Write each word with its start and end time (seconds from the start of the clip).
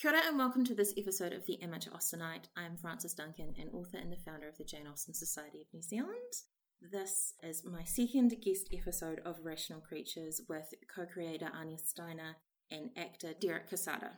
Kia 0.00 0.12
ora 0.12 0.20
and 0.28 0.38
welcome 0.38 0.64
to 0.64 0.76
this 0.76 0.94
episode 0.96 1.32
of 1.32 1.44
The 1.44 1.60
Amateur 1.60 1.90
Austenite. 1.90 2.46
I'm 2.56 2.76
Frances 2.76 3.14
Duncan, 3.14 3.52
an 3.58 3.68
author 3.72 3.98
and 3.98 4.12
the 4.12 4.16
founder 4.24 4.46
of 4.46 4.56
the 4.56 4.62
Jane 4.62 4.86
Austen 4.86 5.12
Society 5.12 5.60
of 5.60 5.66
New 5.74 5.82
Zealand. 5.82 6.34
This 6.80 7.34
is 7.42 7.64
my 7.64 7.82
second 7.82 8.32
guest 8.40 8.68
episode 8.72 9.20
of 9.24 9.40
Rational 9.42 9.80
Creatures 9.80 10.42
with 10.48 10.72
co 10.94 11.04
creator 11.04 11.50
Anya 11.52 11.78
Steiner 11.78 12.36
and 12.70 12.90
actor 12.96 13.34
Derek 13.40 13.68
Quesada. 13.68 14.12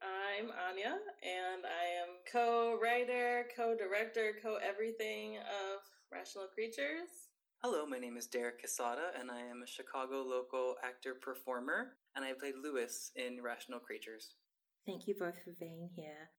I'm 0.00 0.46
Anya, 0.70 0.96
and 1.20 1.66
I 1.66 1.84
am 2.00 2.08
co 2.32 2.78
writer, 2.82 3.44
co 3.54 3.76
director, 3.76 4.36
co 4.42 4.56
everything 4.66 5.36
of 5.36 5.82
Rational 6.10 6.46
Creatures. 6.46 7.28
Hello, 7.62 7.84
my 7.84 7.98
name 7.98 8.16
is 8.16 8.26
Derek 8.26 8.60
Quesada, 8.60 9.10
and 9.20 9.30
I 9.30 9.40
am 9.40 9.60
a 9.62 9.66
Chicago 9.66 10.22
local 10.22 10.76
actor 10.82 11.14
performer, 11.14 11.88
and 12.14 12.24
I 12.24 12.32
played 12.32 12.54
Louis 12.62 13.10
in 13.16 13.42
Rational 13.42 13.80
Creatures. 13.80 14.36
Thank 14.86 15.08
you 15.08 15.14
both 15.18 15.34
for 15.42 15.50
being 15.58 15.90
here. 15.96 16.30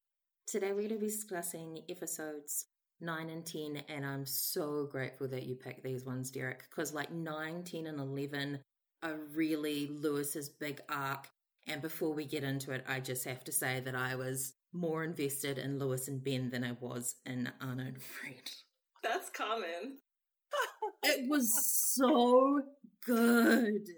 Today 0.45 0.69
we're 0.69 0.87
going 0.87 0.89
to 0.91 0.99
be 0.99 1.07
discussing 1.07 1.79
episodes 1.89 2.67
9 3.01 3.29
and 3.29 3.45
10, 3.45 3.83
and 3.89 4.05
I'm 4.05 4.25
so 4.25 4.87
grateful 4.89 5.27
that 5.27 5.43
you 5.43 5.55
picked 5.55 5.83
these 5.83 6.05
ones, 6.05 6.31
Derek, 6.31 6.63
because 6.69 6.93
like 6.93 7.11
9, 7.11 7.63
10, 7.63 7.87
and 7.87 7.99
11 7.99 8.59
are 9.03 9.17
really 9.33 9.87
Louis's 9.87 10.47
big 10.47 10.79
arc. 10.87 11.27
And 11.67 11.81
before 11.81 12.13
we 12.13 12.23
get 12.23 12.45
into 12.45 12.71
it, 12.71 12.85
I 12.87 13.01
just 13.01 13.25
have 13.25 13.43
to 13.43 13.51
say 13.51 13.81
that 13.81 13.95
I 13.95 14.15
was 14.15 14.53
more 14.71 15.03
invested 15.03 15.57
in 15.57 15.77
Louis 15.77 16.07
and 16.07 16.23
Ben 16.23 16.49
than 16.49 16.63
I 16.63 16.77
was 16.79 17.15
in 17.25 17.51
Anna 17.59 17.83
and 17.83 18.01
Fred. 18.01 18.49
That's 19.03 19.29
common. 19.29 19.97
it 21.03 21.29
was 21.29 21.51
so 21.93 22.61
good. 23.05 23.89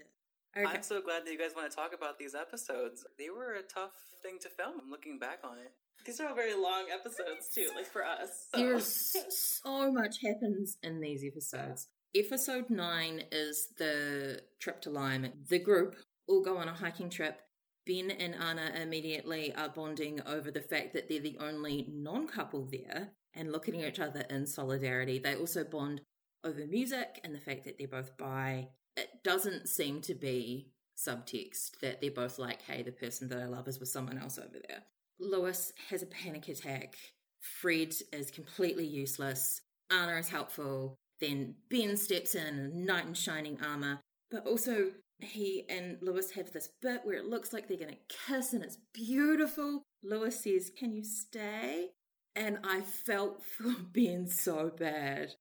Okay. 0.58 0.66
I'm 0.66 0.84
so 0.84 1.02
glad 1.02 1.26
that 1.26 1.32
you 1.32 1.38
guys 1.38 1.52
want 1.56 1.70
to 1.70 1.76
talk 1.76 1.92
about 1.94 2.18
these 2.18 2.34
episodes. 2.34 3.06
They 3.18 3.30
were 3.30 3.54
a 3.54 3.62
tough 3.62 3.92
thing 4.24 4.38
to 4.42 4.50
film. 4.50 4.80
I'm 4.82 4.90
looking 4.90 5.20
back 5.20 5.40
on 5.44 5.58
it. 5.58 5.72
These 6.06 6.20
are 6.20 6.28
all 6.28 6.36
very 6.36 6.56
long 6.56 6.86
episodes 6.92 7.50
too, 7.54 7.70
like 7.76 7.86
for 7.86 8.04
us. 8.04 8.30
So. 8.54 8.58
There's 8.58 9.16
so 9.64 9.92
much 9.92 10.16
happens 10.26 10.78
in 10.82 11.02
these 11.02 11.24
episodes. 11.24 11.88
Episode 12.16 12.70
nine 12.70 13.24
is 13.32 13.68
the 13.78 14.42
trip 14.60 14.82
to 14.82 14.90
Lyme. 14.90 15.28
The 15.50 15.60
group 15.60 15.96
all 16.28 16.42
go 16.42 16.58
on 16.58 16.68
a 16.68 16.74
hiking 16.74 17.10
trip. 17.10 17.42
Ben 17.86 18.12
and 18.12 18.36
Anna 18.36 18.72
immediately 18.82 19.54
are 19.56 19.70
bonding 19.70 20.22
over 20.26 20.52
the 20.52 20.62
fact 20.62 20.94
that 20.94 21.10
they're 21.10 21.20
the 21.20 21.38
only 21.40 21.88
non 21.92 22.28
couple 22.28 22.68
there 22.72 23.12
and 23.36 23.52
looking 23.52 23.82
at 23.82 23.90
each 23.90 24.00
other 24.00 24.22
in 24.30 24.48
solidarity. 24.48 25.20
They 25.20 25.36
also 25.36 25.64
bond 25.64 26.02
over 26.44 26.66
music 26.66 27.20
and 27.24 27.36
the 27.36 27.40
fact 27.40 27.66
that 27.66 27.78
they're 27.78 27.88
both 27.88 28.18
bi 28.18 28.70
it 29.00 29.24
doesn't 29.24 29.70
seem 29.70 30.02
to 30.02 30.14
be 30.14 30.72
subtext 30.98 31.80
that 31.82 32.02
they're 32.02 32.12
both 32.12 32.38
like, 32.38 32.62
hey, 32.62 32.84
the 32.84 32.92
person 32.92 33.30
that 33.30 33.40
I 33.40 33.46
love 33.46 33.68
is 33.68 33.80
with 33.80 33.90
someone 33.90 34.18
else 34.18 34.38
over 34.38 34.60
there. 34.68 34.84
Louis 35.20 35.72
has 35.90 36.02
a 36.04 36.08
panic 36.08 36.48
attack. 36.48 36.96
Fred 37.40 37.94
is 38.12 38.32
completely 38.32 38.86
useless. 38.86 39.62
Anna 39.90 40.18
is 40.18 40.30
helpful. 40.30 40.96
Then 41.22 41.56
Ben 41.70 41.98
steps 41.98 42.36
in, 42.36 42.86
knight 42.86 43.06
in 43.06 43.14
shining 43.14 43.60
armor. 43.62 44.00
But 44.30 44.46
also, 44.46 44.92
he 45.20 45.66
and 45.70 45.98
Louis 46.02 46.32
have 46.32 46.52
this 46.52 46.70
bit 46.82 47.02
where 47.04 47.18
it 47.18 47.26
looks 47.26 47.52
like 47.52 47.68
they're 47.68 47.78
going 47.78 47.92
to 47.92 48.16
kiss 48.28 48.54
and 48.54 48.64
it's 48.64 48.78
beautiful. 48.94 49.84
Louis 50.04 50.36
says, 50.36 50.72
Can 50.78 50.94
you 50.94 51.04
stay? 51.04 51.90
And 52.36 52.60
I 52.64 52.82
felt 52.82 53.44
for 53.58 53.74
Ben 53.94 54.28
so 54.28 54.72
bad. 54.78 55.34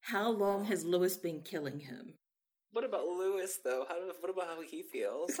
How 0.00 0.30
long 0.30 0.66
has 0.66 0.84
Louis 0.84 1.16
been 1.16 1.40
killing 1.40 1.80
him? 1.80 2.14
What 2.76 2.84
about 2.84 3.06
Louis 3.06 3.58
though? 3.64 3.86
How 3.88 3.94
do, 3.94 4.12
what 4.20 4.30
about 4.30 4.48
how 4.48 4.60
he 4.60 4.82
feels? 4.82 5.40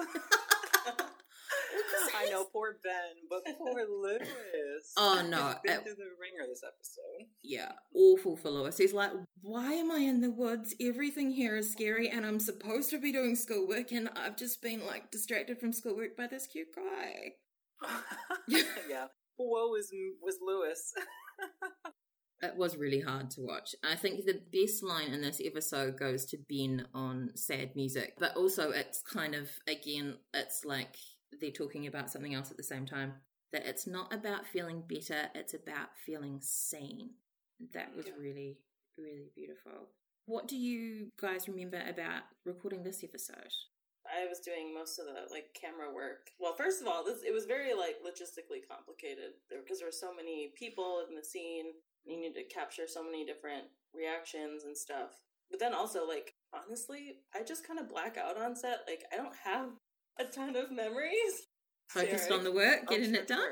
I 2.16 2.30
know 2.30 2.44
poor 2.50 2.78
Ben, 2.82 3.28
but 3.28 3.44
poor 3.58 3.84
Louis. 3.86 4.26
Oh 4.96 5.22
no, 5.28 5.48
He's 5.48 5.56
been 5.62 5.82
through 5.82 5.96
the 5.96 6.14
ringer 6.18 6.46
this 6.48 6.62
episode. 6.66 7.28
Yeah, 7.42 7.72
awful 7.94 8.38
for 8.38 8.48
Louis. 8.48 8.78
He's 8.78 8.94
like, 8.94 9.10
"Why 9.42 9.74
am 9.74 9.90
I 9.92 9.98
in 9.98 10.22
the 10.22 10.30
woods? 10.30 10.74
Everything 10.80 11.30
here 11.30 11.58
is 11.58 11.70
scary, 11.70 12.08
and 12.08 12.24
I'm 12.24 12.40
supposed 12.40 12.88
to 12.88 12.98
be 12.98 13.12
doing 13.12 13.36
schoolwork, 13.36 13.92
and 13.92 14.08
I've 14.16 14.38
just 14.38 14.62
been 14.62 14.86
like 14.86 15.10
distracted 15.10 15.60
from 15.60 15.74
schoolwork 15.74 16.16
by 16.16 16.28
this 16.28 16.46
cute 16.46 16.74
guy." 16.74 17.34
yeah, 18.88 19.08
woe 19.36 19.74
is 19.74 19.92
was 20.22 20.38
Louis 20.40 20.94
it 22.42 22.56
was 22.56 22.76
really 22.76 23.00
hard 23.00 23.30
to 23.30 23.40
watch. 23.40 23.74
I 23.82 23.94
think 23.96 24.24
the 24.24 24.40
best 24.52 24.82
line 24.82 25.12
in 25.12 25.22
this 25.22 25.40
episode 25.42 25.98
goes 25.98 26.24
to 26.26 26.38
Ben 26.48 26.86
on 26.94 27.30
sad 27.34 27.74
music, 27.74 28.14
but 28.18 28.36
also 28.36 28.70
it's 28.70 29.00
kind 29.00 29.34
of, 29.34 29.48
again, 29.66 30.16
it's 30.34 30.64
like 30.64 30.96
they're 31.40 31.50
talking 31.50 31.86
about 31.86 32.10
something 32.10 32.34
else 32.34 32.50
at 32.50 32.56
the 32.56 32.62
same 32.62 32.86
time. 32.86 33.14
That 33.52 33.66
it's 33.66 33.86
not 33.86 34.12
about 34.12 34.46
feeling 34.46 34.82
better, 34.86 35.30
it's 35.34 35.54
about 35.54 35.88
feeling 36.04 36.40
seen. 36.42 37.10
That 37.72 37.96
was 37.96 38.06
really, 38.18 38.58
really 38.98 39.30
beautiful. 39.34 39.88
What 40.26 40.48
do 40.48 40.56
you 40.56 41.08
guys 41.20 41.48
remember 41.48 41.80
about 41.88 42.22
recording 42.44 42.82
this 42.82 43.04
episode? 43.04 43.52
I 44.06 44.26
was 44.26 44.40
doing 44.40 44.74
most 44.74 44.98
of 44.98 45.06
the 45.06 45.32
like 45.32 45.50
camera 45.54 45.92
work. 45.92 46.30
Well, 46.38 46.54
first 46.54 46.82
of 46.82 46.86
all, 46.86 47.04
this 47.04 47.22
it 47.26 47.32
was 47.32 47.46
very 47.46 47.74
like 47.74 47.98
logistically 48.02 48.62
complicated 48.66 49.38
because 49.48 49.78
there 49.78 49.88
were 49.88 49.92
so 49.92 50.14
many 50.14 50.52
people 50.58 51.02
in 51.08 51.14
the 51.14 51.24
scene 51.24 51.74
you 52.06 52.20
need 52.20 52.34
to 52.34 52.44
capture 52.44 52.86
so 52.86 53.02
many 53.02 53.24
different 53.24 53.64
reactions 53.94 54.64
and 54.64 54.76
stuff. 54.76 55.20
But 55.50 55.60
then 55.60 55.74
also, 55.74 56.06
like, 56.06 56.34
honestly, 56.54 57.16
I 57.34 57.42
just 57.42 57.66
kind 57.66 57.78
of 57.78 57.88
black 57.88 58.16
out 58.16 58.40
on 58.40 58.56
set. 58.56 58.80
Like, 58.86 59.04
I 59.12 59.16
don't 59.16 59.34
have 59.44 59.68
a 60.18 60.24
ton 60.24 60.56
of 60.56 60.70
memories. 60.70 61.48
Focused 61.88 62.32
on 62.32 62.42
the 62.42 62.52
work, 62.52 62.80
oh, 62.88 62.90
getting 62.90 63.14
oh, 63.14 63.20
it 63.20 63.28
done. 63.28 63.50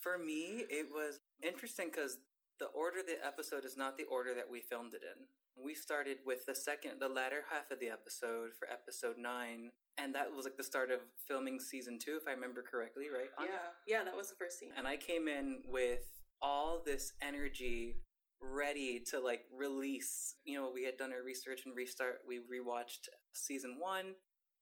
For 0.00 0.18
me, 0.18 0.64
it 0.68 0.88
was 0.90 1.20
interesting 1.42 1.88
because 1.92 2.18
the 2.58 2.66
order 2.66 3.00
of 3.00 3.06
the 3.06 3.24
episode 3.24 3.64
is 3.64 3.76
not 3.76 3.96
the 3.96 4.04
order 4.04 4.34
that 4.34 4.50
we 4.50 4.60
filmed 4.60 4.94
it 4.94 5.02
in. 5.02 5.26
We 5.62 5.74
started 5.74 6.18
with 6.24 6.46
the 6.46 6.54
second, 6.54 7.00
the 7.00 7.08
latter 7.08 7.44
half 7.50 7.70
of 7.70 7.80
the 7.80 7.90
episode 7.90 8.50
for 8.58 8.66
episode 8.70 9.16
nine, 9.18 9.70
and 9.98 10.14
that 10.14 10.34
was 10.34 10.44
like 10.44 10.56
the 10.56 10.64
start 10.64 10.90
of 10.90 11.00
filming 11.28 11.60
season 11.60 11.98
two, 11.98 12.18
if 12.20 12.26
I 12.26 12.32
remember 12.32 12.62
correctly, 12.62 13.06
right? 13.12 13.28
Yeah, 13.40 13.98
yeah, 13.98 14.04
that 14.04 14.16
was 14.16 14.30
the 14.30 14.36
first 14.36 14.58
scene. 14.58 14.70
And 14.76 14.86
I 14.86 14.96
came 14.96 15.28
in 15.28 15.62
with 15.68 16.04
all 16.42 16.82
this 16.84 17.12
energy 17.22 17.96
ready 18.42 19.02
to 19.10 19.20
like 19.20 19.42
release. 19.56 20.36
You 20.44 20.58
know, 20.58 20.70
we 20.72 20.84
had 20.84 20.96
done 20.96 21.12
our 21.12 21.22
research 21.24 21.62
and 21.66 21.76
restart. 21.76 22.20
We 22.26 22.38
rewatched 22.38 23.08
season 23.32 23.76
one, 23.78 24.14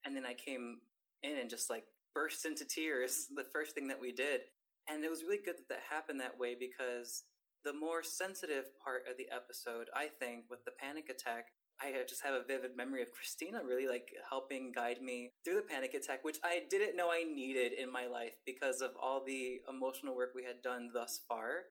and 0.04 0.16
then 0.16 0.24
I 0.26 0.34
came 0.34 0.78
in 1.22 1.38
and 1.38 1.50
just 1.50 1.70
like 1.70 1.84
burst 2.14 2.44
into 2.44 2.64
tears 2.64 3.26
the 3.34 3.44
first 3.52 3.74
thing 3.74 3.88
that 3.88 4.00
we 4.00 4.12
did. 4.12 4.42
And 4.88 5.04
it 5.04 5.10
was 5.10 5.22
really 5.22 5.42
good 5.44 5.56
that 5.58 5.68
that 5.68 5.82
happened 5.90 6.20
that 6.20 6.38
way 6.38 6.56
because 6.58 7.24
the 7.64 7.74
more 7.74 8.02
sensitive 8.02 8.64
part 8.82 9.02
of 9.10 9.16
the 9.18 9.28
episode, 9.34 9.88
I 9.94 10.06
think, 10.06 10.44
with 10.48 10.64
the 10.64 10.70
panic 10.70 11.10
attack, 11.10 11.48
I 11.80 11.90
uh, 11.90 12.04
just 12.08 12.24
have 12.24 12.34
a 12.34 12.42
vivid 12.42 12.76
memory 12.76 13.02
of 13.02 13.12
Christina 13.12 13.60
really 13.64 13.86
like 13.86 14.08
helping 14.28 14.72
guide 14.74 15.00
me 15.00 15.30
through 15.44 15.56
the 15.56 15.62
panic 15.62 15.94
attack, 15.94 16.24
which 16.24 16.38
I 16.42 16.62
didn't 16.68 16.96
know 16.96 17.10
I 17.10 17.22
needed 17.22 17.72
in 17.72 17.92
my 17.92 18.06
life 18.06 18.34
because 18.44 18.80
of 18.80 18.90
all 19.00 19.22
the 19.24 19.60
emotional 19.68 20.16
work 20.16 20.32
we 20.34 20.44
had 20.44 20.62
done 20.62 20.90
thus 20.92 21.20
far. 21.28 21.70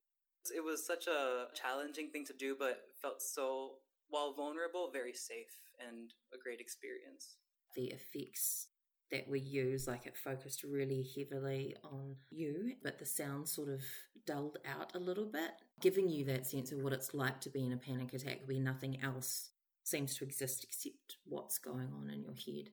It 0.56 0.64
was 0.64 0.86
such 0.86 1.08
a 1.08 1.48
challenging 1.54 2.10
thing 2.12 2.26
to 2.26 2.34
do, 2.34 2.56
but 2.58 2.78
felt 3.02 3.22
so, 3.22 3.80
while 4.10 4.34
vulnerable, 4.34 4.90
very 4.94 5.14
safe 5.14 5.60
and 5.86 6.14
a 6.34 6.38
great 6.42 6.62
experience. 6.62 7.36
The 7.76 7.92
effects 7.92 8.68
that 9.12 9.28
we 9.30 9.42
use, 9.42 9.88
like 9.88 10.06
it 10.06 10.16
focused 10.16 10.64
really 10.64 11.06
heavily 11.18 11.76
on 11.84 12.16
you, 12.30 12.74
but 12.82 12.98
the 12.98 13.06
sound 13.06 13.50
sort 13.50 13.70
of 13.70 13.82
dulled 14.26 14.58
out 14.66 14.96
a 14.96 15.00
little 15.00 15.26
bit, 15.26 15.52
giving 15.82 16.08
you 16.08 16.24
that 16.26 16.48
sense 16.48 16.72
of 16.72 16.80
what 16.80 16.94
it's 16.94 17.14
like 17.14 17.42
to 17.42 17.50
be 17.50 17.66
in 17.66 17.74
a 17.74 17.78
panic 17.78 18.14
attack 18.14 18.40
where 18.46 18.60
nothing 18.60 19.02
else 19.04 19.50
seems 19.88 20.16
to 20.18 20.26
exist 20.26 20.64
except 20.64 21.18
what's 21.26 21.58
going 21.58 21.90
on 21.98 22.10
in 22.10 22.22
your 22.22 22.34
head. 22.34 22.70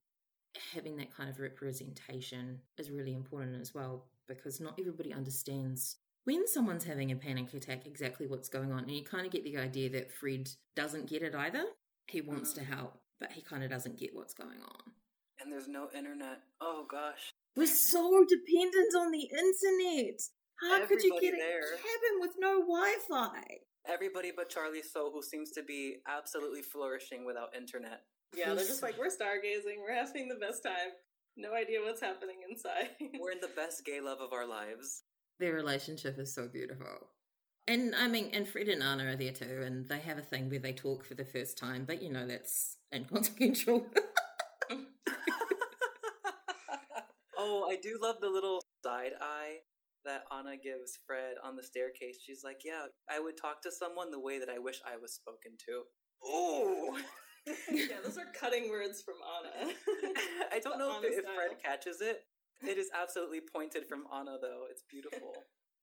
Having 0.75 0.97
that 0.97 1.15
kind 1.15 1.31
of 1.31 1.41
representation 1.41 2.61
is 2.79 2.91
really 2.91 3.15
important 3.15 3.61
as 3.61 3.75
well 3.75 4.07
because 4.29 4.61
not 4.61 4.79
everybody 4.79 5.13
understands 5.13 5.97
when 6.25 6.47
someone's 6.47 6.85
having 6.85 7.13
a 7.13 7.17
panic 7.17 7.53
attack 7.53 7.87
exactly 7.87 8.27
what's 8.27 8.49
going 8.49 8.73
on. 8.73 8.85
And 8.85 8.93
you 8.93 9.05
kind 9.05 9.27
of 9.27 9.33
get 9.33 9.45
the 9.45 9.59
idea 9.59 9.91
that 9.91 10.13
Fred 10.13 10.49
doesn't 10.75 11.09
get 11.09 11.23
it 11.23 11.35
either. 11.35 11.65
He 12.07 12.21
wants 12.21 12.53
mm. 12.53 12.57
to 12.57 12.65
help, 12.65 12.99
but 13.21 13.33
he 13.33 13.43
kind 13.43 13.63
of 13.63 13.71
doesn't 13.71 13.99
get 13.99 14.15
what's 14.15 14.35
going 14.35 14.61
on. 14.63 14.93
And 15.41 15.53
there's 15.53 15.69
no 15.69 15.89
internet. 15.97 16.41
Oh 16.61 16.87
gosh. 16.91 17.31
We're 17.57 17.67
so 17.67 18.25
dependent 18.29 18.95
on 18.97 19.13
the 19.13 19.23
internet. 19.23 20.21
How 20.61 20.83
Everybody 20.83 20.89
could 20.89 21.05
you 21.05 21.21
get 21.21 21.35
there. 21.39 21.61
a 21.61 21.77
cabin 21.77 22.21
with 22.21 22.33
no 22.39 22.61
Wi 22.61 22.95
Fi? 23.09 23.59
Everybody 23.87 24.33
but 24.35 24.49
Charlie 24.49 24.83
So, 24.83 25.11
who 25.13 25.23
seems 25.23 25.51
to 25.53 25.63
be 25.63 25.97
absolutely 26.09 26.63
flourishing 26.63 27.25
without 27.27 27.55
internet. 27.55 28.03
Yeah, 28.35 28.55
they're 28.55 28.65
just 28.65 28.83
like, 28.87 28.99
we're 28.99 29.07
stargazing, 29.09 29.81
we're 29.83 29.95
having 29.95 30.29
the 30.29 30.37
best 30.37 30.63
time. 30.63 30.93
No 31.37 31.53
idea 31.53 31.81
what's 31.83 32.01
happening 32.01 32.37
inside. 32.49 32.91
we're 33.21 33.33
in 33.33 33.41
the 33.41 33.51
best 33.55 33.85
gay 33.85 34.01
love 34.01 34.21
of 34.21 34.33
our 34.33 34.47
lives. 34.47 35.03
Their 35.39 35.53
relationship 35.53 36.19
is 36.19 36.35
so 36.35 36.49
beautiful. 36.49 37.09
And 37.67 37.95
I 37.95 38.09
mean, 38.09 38.31
and 38.33 38.47
Fred 38.47 38.69
and 38.69 38.83
Anna 38.83 39.07
are 39.07 39.17
there 39.17 39.33
too, 39.33 39.63
and 39.65 39.89
they 39.89 39.99
have 40.01 40.19
a 40.19 40.23
thing 40.23 40.51
where 40.51 40.59
they 40.59 40.73
talk 40.73 41.05
for 41.05 41.15
the 41.15 41.25
first 41.25 41.57
time, 41.59 41.85
but 41.87 42.03
you 42.03 42.13
know, 42.13 42.27
that's 42.27 42.77
inconsequential. 42.95 43.87
oh, 47.39 47.69
I 47.71 47.77
do 47.83 47.99
love 48.03 48.17
the 48.21 48.29
little 48.29 48.63
side 48.85 49.13
eye 49.21 49.61
that 50.05 50.25
Anna 50.33 50.57
gives 50.57 50.99
Fred 51.07 51.35
on 51.43 51.57
the 51.57 51.63
staircase. 51.63 52.19
She's 52.25 52.45
like, 52.45 52.61
"Yeah, 52.65 52.87
I 53.09 53.21
would 53.21 53.37
talk 53.37 53.63
to 53.63 53.73
someone 53.73 54.11
the 54.11 54.21
way 54.21 54.39
that 54.39 54.49
I 54.49 54.59
wish 54.59 54.81
I 54.85 54.97
was 54.97 55.15
spoken 55.15 55.57
to." 55.67 55.85
Oh, 56.25 56.99
yeah, 57.71 58.01
those 58.03 58.19
are 58.19 58.33
cutting 58.39 58.71
words 58.71 59.03
from 59.03 59.17
Anna. 59.21 59.73
I 60.53 60.59
don't 60.61 60.79
know 60.79 61.01
if, 61.03 61.19
if 61.19 61.25
Fred 61.25 61.63
catches 61.63 62.01
it. 62.01 62.25
It 62.63 62.79
is 62.79 62.89
absolutely 62.95 63.41
pointed 63.41 63.87
from 63.87 64.05
Anna, 64.13 64.39
though. 64.41 64.65
It's 64.71 64.85
beautiful. 64.89 65.35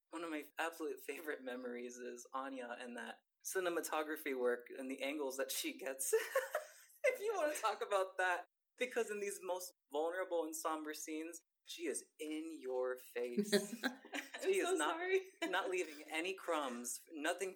One 0.09 0.23
of 0.23 0.31
my 0.31 0.41
absolute 0.59 0.99
favorite 1.05 1.45
memories 1.45 1.97
is 1.97 2.25
Anya 2.33 2.75
and 2.83 2.97
that 2.97 3.21
cinematography 3.45 4.37
work 4.37 4.67
and 4.77 4.89
the 4.89 5.01
angles 5.01 5.37
that 5.37 5.51
she 5.51 5.77
gets. 5.77 6.13
if 7.05 7.19
you 7.19 7.33
want 7.37 7.53
to 7.55 7.61
talk 7.61 7.79
about 7.85 8.17
that, 8.17 8.45
because 8.79 9.11
in 9.11 9.19
these 9.19 9.39
most 9.45 9.73
vulnerable 9.91 10.43
and 10.43 10.55
somber 10.55 10.93
scenes, 10.93 11.41
she 11.65 11.83
is 11.83 12.03
in 12.19 12.43
your 12.61 12.97
face. 13.15 13.51
I'm 13.83 13.91
She 14.43 14.57
is 14.57 14.67
so 14.69 14.75
not- 14.75 14.95
sorry. 14.95 15.19
Not 15.51 15.69
leaving 15.69 16.01
any 16.15 16.33
crumbs, 16.33 16.99
nothing. 17.15 17.53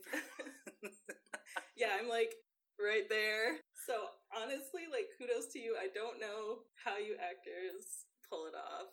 yeah, 1.78 1.88
I'm 2.00 2.07
like 2.10 2.34
right 2.80 3.07
there. 3.10 3.57
So 3.88 3.94
honestly, 4.36 4.84
like 4.92 5.07
kudos 5.18 5.52
to 5.54 5.60
you. 5.60 5.75
I 5.80 5.88
don't 5.94 6.19
know 6.19 6.60
how 6.84 6.98
you 6.98 7.16
actors 7.16 8.06
pull 8.30 8.46
it 8.48 8.54
off. 8.56 8.88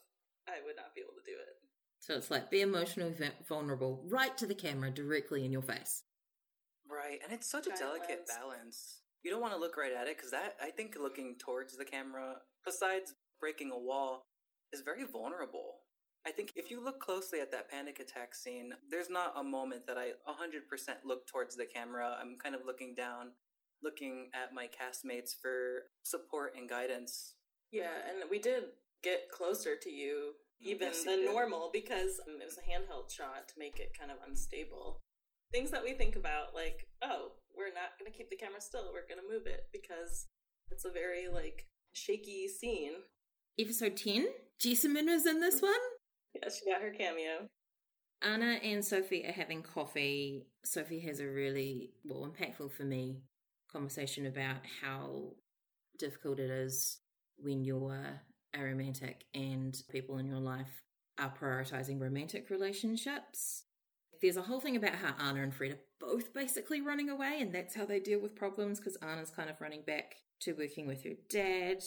I 0.49 0.65
would 0.65 0.77
not 0.77 0.95
be 0.95 1.01
able 1.01 1.15
to 1.15 1.25
do 1.31 1.37
it. 1.37 1.55
So 2.01 2.15
it's 2.15 2.31
like 2.31 2.51
be 2.51 2.61
emotionally 2.63 3.15
vulnerable 3.49 4.03
right 4.09 4.37
to 4.39 4.47
the 4.47 4.55
camera, 4.55 4.91
directly 4.91 5.45
in 5.45 5.53
your 5.53 5.63
face. 5.63 6.03
Right, 6.91 7.19
and 7.25 7.33
it's 7.33 7.51
such 7.51 7.67
a 7.67 7.71
delicate 7.71 8.09
lens. 8.27 8.29
balance. 8.39 8.99
You 9.23 9.31
don't 9.31 9.41
want 9.41 9.55
to 9.55 9.61
look 9.61 9.77
right 9.77 9.93
at 9.93 10.09
it 10.09 10.17
because 10.17 10.33
that 10.33 10.57
I 10.63 10.71
think 10.71 10.97
looking 11.01 11.37
towards 11.39 11.77
the 11.77 11.85
camera, 11.85 12.35
besides 12.67 13.15
breaking 13.41 13.71
a 13.71 13.79
wall, 13.79 14.23
is 14.73 14.83
very 14.83 15.05
vulnerable. 15.05 15.81
I 16.27 16.31
think 16.31 16.53
if 16.55 16.71
you 16.71 16.83
look 16.83 17.01
closely 17.01 17.41
at 17.41 17.51
that 17.51 17.69
panic 17.71 17.99
attack 17.99 18.35
scene, 18.35 18.73
there's 18.91 19.11
not 19.11 19.35
a 19.37 19.43
moment 19.43 19.87
that 19.87 19.99
I 19.99 20.11
100% 20.29 20.63
look 21.05 21.27
towards 21.27 21.57
the 21.57 21.67
camera. 21.67 22.17
I'm 22.21 22.37
kind 22.43 22.55
of 22.55 22.61
looking 22.65 22.95
down, 22.95 23.33
looking 23.83 24.31
at 24.33 24.55
my 24.55 24.67
castmates 24.67 25.31
for 25.41 25.91
support 26.05 26.53
and 26.57 26.69
guidance. 26.69 27.35
Yeah, 27.73 27.91
and 28.09 28.31
we 28.31 28.39
did 28.39 28.65
get 29.03 29.31
closer 29.33 29.75
to 29.83 29.91
you 29.91 30.35
even 30.61 30.89
Yes, 30.89 31.03
than 31.05 31.19
did. 31.21 31.31
normal 31.31 31.71
because 31.73 32.21
um, 32.29 32.41
it 32.41 32.45
was 32.45 32.59
a 32.59 32.71
handheld 32.71 33.11
shot 33.11 33.49
to 33.49 33.55
make 33.59 33.81
it 33.81 33.91
kind 33.99 34.13
of 34.13 34.19
unstable. 34.27 35.01
Things 35.51 35.73
that 35.73 35.83
we 35.83 35.95
think 35.95 36.15
about, 36.15 36.55
like, 36.55 36.87
oh, 37.03 37.33
we're 37.57 37.75
not 37.75 37.99
going 37.99 38.11
to 38.11 38.17
keep 38.17 38.31
the 38.31 38.37
camera 38.37 38.61
still, 38.61 38.91
we're 38.93 39.09
going 39.09 39.21
to 39.21 39.29
move 39.29 39.47
it 39.47 39.67
because 39.73 40.29
it's 40.71 40.85
a 40.85 40.91
very, 40.91 41.27
like, 41.29 41.67
shaky 41.93 42.47
scene. 42.49 42.93
Episode 43.59 43.97
10, 43.97 44.27
Jessamine 44.63 45.09
is 45.09 45.27
in 45.27 45.41
this 45.41 45.61
one. 45.61 45.73
Yeah, 46.35 46.49
she 46.49 46.71
got 46.71 46.83
her 46.83 46.91
cameo. 46.91 47.49
Anna 48.23 48.61
and 48.63 48.85
Sophie 48.85 49.27
are 49.27 49.33
having 49.33 49.63
coffee. 49.63 50.47
Sophie 50.65 51.01
has 51.01 51.19
a 51.19 51.27
really, 51.27 51.91
well, 52.05 52.31
impactful 52.31 52.73
for 52.73 52.85
me 52.85 53.23
conversation 53.73 54.27
about 54.27 54.59
how 54.83 55.31
difficult 55.99 56.39
it 56.39 56.51
is 56.51 56.99
when 57.39 57.65
you're 57.65 58.21
a 58.55 58.63
romantic 58.63 59.25
and 59.35 59.83
people 59.91 60.19
in 60.19 60.27
your 60.27 60.39
life 60.39 60.83
are 61.19 61.33
prioritizing 61.41 62.01
romantic 62.01 62.51
relationships. 62.51 63.65
There's 64.21 64.37
a 64.37 64.43
whole 64.43 64.61
thing 64.61 64.77
about 64.77 64.95
how 64.95 65.15
Anna 65.19 65.43
and 65.43 65.55
Fred 65.55 65.73
are 65.73 65.79
both 65.99 66.33
basically 66.33 66.81
running 66.81 67.11
away, 67.11 67.39
and 67.41 67.53
that's 67.53 67.75
how 67.75 67.85
they 67.85 67.99
deal 67.99 68.21
with 68.21 68.37
problems 68.37 68.79
because 68.79 68.97
Anna's 68.97 69.31
kind 69.31 69.51
of 69.51 69.61
running 69.61 69.83
back 69.85 70.15
to 70.43 70.53
working 70.53 70.87
with 70.87 71.03
her 71.03 71.15
dad, 71.29 71.83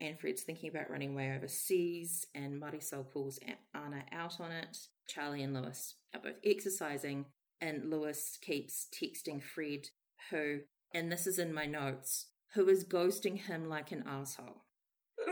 and 0.00 0.18
Fred's 0.18 0.42
thinking 0.42 0.70
about 0.70 0.90
running 0.90 1.12
away 1.12 1.32
overseas, 1.34 2.26
and 2.34 2.60
Marisol 2.60 3.10
calls 3.12 3.38
Anna 3.74 4.04
out 4.12 4.40
on 4.40 4.52
it. 4.52 4.76
Charlie 5.08 5.42
and 5.42 5.54
Louis 5.54 5.94
are 6.14 6.20
both 6.20 6.36
exercising, 6.44 7.26
and 7.60 7.90
Louis 7.90 8.38
keeps 8.40 8.86
texting 8.94 9.42
Fred, 9.42 9.88
who, 10.30 10.60
and 10.94 11.10
this 11.10 11.26
is 11.26 11.38
in 11.38 11.52
my 11.52 11.66
notes, 11.66 12.26
who 12.54 12.68
is 12.68 12.84
ghosting 12.84 13.38
him 13.38 13.68
like 13.68 13.90
an 13.92 14.04
asshole. 14.06 14.64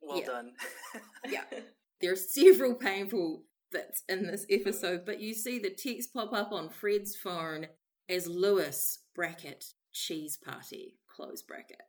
well 0.00 0.18
Yeah. 0.18 0.26
done. 0.26 0.52
Yeah. 1.30 1.44
There 2.02 2.12
are 2.12 2.16
several 2.16 2.74
painful 2.74 3.44
bits 3.72 4.02
in 4.06 4.26
this 4.26 4.44
episode, 4.50 5.06
but 5.06 5.18
you 5.18 5.32
see 5.32 5.58
the 5.58 5.70
text 5.70 6.12
pop 6.12 6.34
up 6.34 6.52
on 6.52 6.68
Fred's 6.68 7.16
phone 7.16 7.68
as 8.06 8.26
Louis 8.26 8.98
bracket 9.14 9.64
cheese 9.94 10.36
party 10.36 10.98
close 11.08 11.40
bracket. 11.40 11.80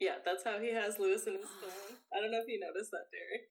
Yeah, 0.00 0.16
that's 0.24 0.42
how 0.44 0.58
he 0.58 0.72
has 0.72 0.98
Louis 0.98 1.20
in 1.26 1.34
his 1.34 1.44
phone. 1.60 1.96
I 2.12 2.20
don't 2.20 2.32
know 2.32 2.40
if 2.40 2.48
you 2.48 2.58
noticed 2.58 2.90
that, 2.90 3.06
Derek. 3.12 3.48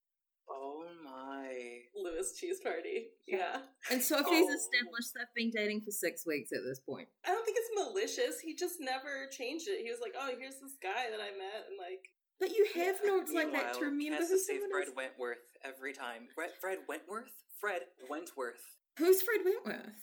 oh 0.50 0.84
my. 1.06 1.86
Louis 1.96 2.32
cheese 2.40 2.60
party. 2.64 3.08
Yeah. 3.28 3.60
And 3.92 4.02
Sophie's 4.02 4.48
Oh. 4.50 4.56
established 4.56 5.14
they've 5.16 5.36
been 5.36 5.52
dating 5.52 5.82
for 5.82 5.92
six 5.92 6.26
weeks 6.26 6.52
at 6.52 6.64
this 6.66 6.80
point. 6.80 7.08
I 7.26 7.30
don't 7.30 7.46
think 7.46 7.58
it's 7.60 7.70
malicious. 7.76 8.40
He 8.40 8.56
just 8.56 8.78
never 8.80 9.28
changed 9.32 9.68
it. 9.68 9.84
He 9.84 9.92
was 9.92 10.00
like, 10.02 10.16
"Oh, 10.20 10.30
here's 10.38 10.60
this 10.60 10.74
guy 10.82 11.10
that 11.12 11.22
I 11.22 11.32
met," 11.38 11.68
and 11.70 11.78
like, 11.78 12.10
But 12.40 12.50
you 12.56 12.66
have 12.76 12.98
notes 13.06 13.32
like 13.34 13.52
that 13.52 13.74
to 13.76 13.92
Meanwhile, 13.92 13.92
remember 13.92 14.16
has 14.18 14.30
who 14.30 14.38
to 14.38 14.42
say 14.44 14.54
someone 14.60 14.72
Fred 14.72 14.88
is. 14.88 14.96
Wentworth 14.96 15.46
every 15.64 15.94
time. 15.94 16.28
Fred, 16.34 16.52
Fred 16.60 16.80
Wentworth? 16.88 17.32
Fred 17.60 17.82
Wentworth. 18.10 18.64
Who's 18.98 19.22
Fred 19.22 19.42
Wentworth? 19.46 20.02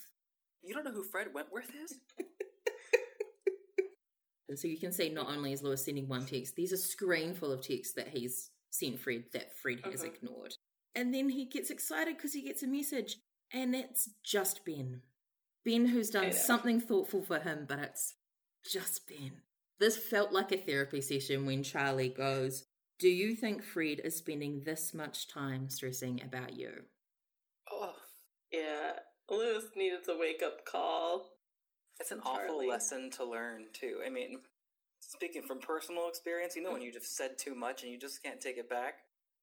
You 0.63 0.75
don't 0.75 0.85
know 0.85 0.93
who 0.93 1.03
Fred 1.03 1.33
Wentworth 1.35 1.71
is? 1.75 1.99
And 4.49 4.59
so 4.59 4.69
you 4.69 4.79
can 4.79 4.93
see 4.93 5.09
not 5.09 5.29
only 5.29 5.53
is 5.53 5.63
Louis 5.63 5.83
sending 5.85 6.09
one 6.09 6.25
text, 6.25 6.55
there's 6.57 6.73
a 6.73 6.77
screen 6.77 7.35
full 7.35 7.53
of 7.53 7.63
texts 7.63 7.95
that 7.95 8.09
he's 8.09 8.51
sent 8.71 9.01
Fred 9.01 9.25
that 9.33 9.57
Fred 9.59 9.81
has 9.85 10.03
Mhm. 10.03 10.15
ignored. 10.15 10.55
And 10.95 11.13
then 11.13 11.29
he 11.31 11.45
gets 11.45 11.71
excited 11.71 12.17
because 12.17 12.33
he 12.33 12.43
gets 12.43 12.63
a 12.63 12.67
message, 12.67 13.19
and 13.53 13.75
it's 13.75 14.09
just 14.23 14.65
Ben. 14.65 15.03
Ben 15.65 15.87
who's 15.87 16.11
done 16.11 16.33
something 16.33 16.81
thoughtful 16.81 17.23
for 17.23 17.41
him, 17.41 17.67
but 17.67 17.81
it's 17.81 18.15
just 18.65 19.07
Ben. 19.07 19.43
This 19.79 19.97
felt 19.97 20.33
like 20.33 20.53
a 20.53 20.57
therapy 20.57 21.01
session 21.01 21.45
when 21.45 21.63
Charlie 21.63 22.09
goes, 22.09 22.67
Do 22.99 23.09
you 23.11 23.37
think 23.37 23.63
Fred 23.63 24.01
is 24.05 24.17
spending 24.17 24.63
this 24.65 24.95
much 24.95 25.29
time 25.29 25.69
stressing 25.69 26.23
about 26.23 26.55
you? 26.55 26.89
Oh, 27.71 27.95
yeah, 28.51 29.01
Louis 29.29 29.65
needed 29.77 30.09
a 30.09 30.17
wake 30.17 30.43
up 30.43 30.65
call. 30.65 31.37
It's 32.01 32.11
an 32.11 32.21
awful 32.25 32.67
lesson 32.67 33.11
to 33.13 33.25
learn, 33.25 33.67
too. 33.73 34.01
I 34.05 34.11
mean, 34.11 34.39
speaking 35.01 35.43
from 35.43 35.59
personal 35.59 36.09
experience, 36.09 36.57
you 36.57 36.63
know 36.63 36.73
when 36.73 36.81
mm-hmm. 36.81 36.87
you 36.87 36.93
just 36.93 37.17
said 37.17 37.39
too 37.39 37.55
much 37.55 37.83
and 37.83 37.93
you 37.93 37.99
just 37.99 38.23
can't 38.23 38.41
take 38.41 38.59
it 38.59 38.69
back? 38.69 38.95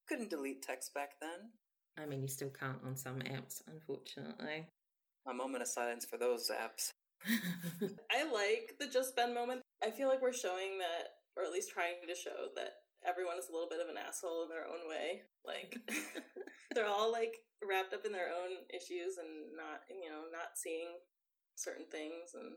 Couldn't 0.08 0.30
delete 0.30 0.62
text 0.62 0.94
back 0.94 1.12
then. 1.22 1.52
I 1.98 2.08
mean, 2.08 2.22
you 2.22 2.28
still 2.28 2.50
can't 2.50 2.80
on 2.86 2.96
some 2.96 3.20
apps, 3.20 3.62
unfortunately. 3.72 4.68
A 5.28 5.34
moment 5.34 5.62
of 5.62 5.68
silence 5.68 6.06
for 6.06 6.18
those 6.18 6.50
apps. 6.50 6.92
I 8.12 8.30
like 8.32 8.76
the 8.80 8.88
just 8.88 9.16
Ben 9.16 9.34
moment. 9.34 9.62
I 9.84 9.92
feel 9.92 10.10
like 10.10 10.22
we're 10.22 10.34
showing 10.34 10.80
that, 10.80 11.16
or 11.38 11.46
at 11.46 11.52
least 11.52 11.72
trying 11.72 11.96
to 12.08 12.16
show 12.16 12.52
that 12.56 12.84
everyone 13.08 13.38
is 13.38 13.48
a 13.48 13.54
little 13.54 13.70
bit 13.70 13.80
of 13.80 13.88
an 13.88 14.00
asshole 14.00 14.44
in 14.44 14.50
their 14.50 14.68
own 14.68 14.90
way. 14.90 15.22
Like 15.46 15.80
they're 16.76 16.88
all 16.88 17.12
like 17.12 17.40
wrapped 17.64 17.94
up 17.94 18.06
in 18.06 18.12
their 18.12 18.32
own 18.32 18.64
issues 18.74 19.16
and 19.20 19.56
not, 19.56 19.88
you 19.88 20.10
know, 20.10 20.28
not 20.32 20.56
seeing 20.56 21.00
certain 21.56 21.86
things. 21.92 22.34
And 22.34 22.56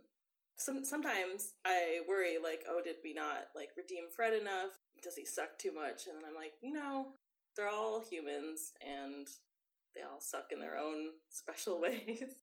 some 0.56 0.84
sometimes 0.84 1.54
I 1.64 2.00
worry, 2.08 2.36
like, 2.42 2.64
oh, 2.68 2.80
did 2.82 2.96
we 3.04 3.12
not 3.12 3.48
like 3.54 3.70
redeem 3.76 4.04
Fred 4.14 4.34
enough? 4.34 4.78
Does 5.02 5.16
he 5.16 5.24
suck 5.24 5.58
too 5.58 5.72
much? 5.72 6.06
And 6.06 6.24
I'm 6.26 6.34
like, 6.34 6.54
no, 6.62 7.08
they're 7.56 7.68
all 7.68 8.00
humans 8.00 8.72
and 8.80 9.26
they 9.94 10.02
all 10.02 10.20
suck 10.20 10.52
in 10.52 10.60
their 10.60 10.78
own 10.78 11.10
special 11.30 11.80
ways. 11.80 12.36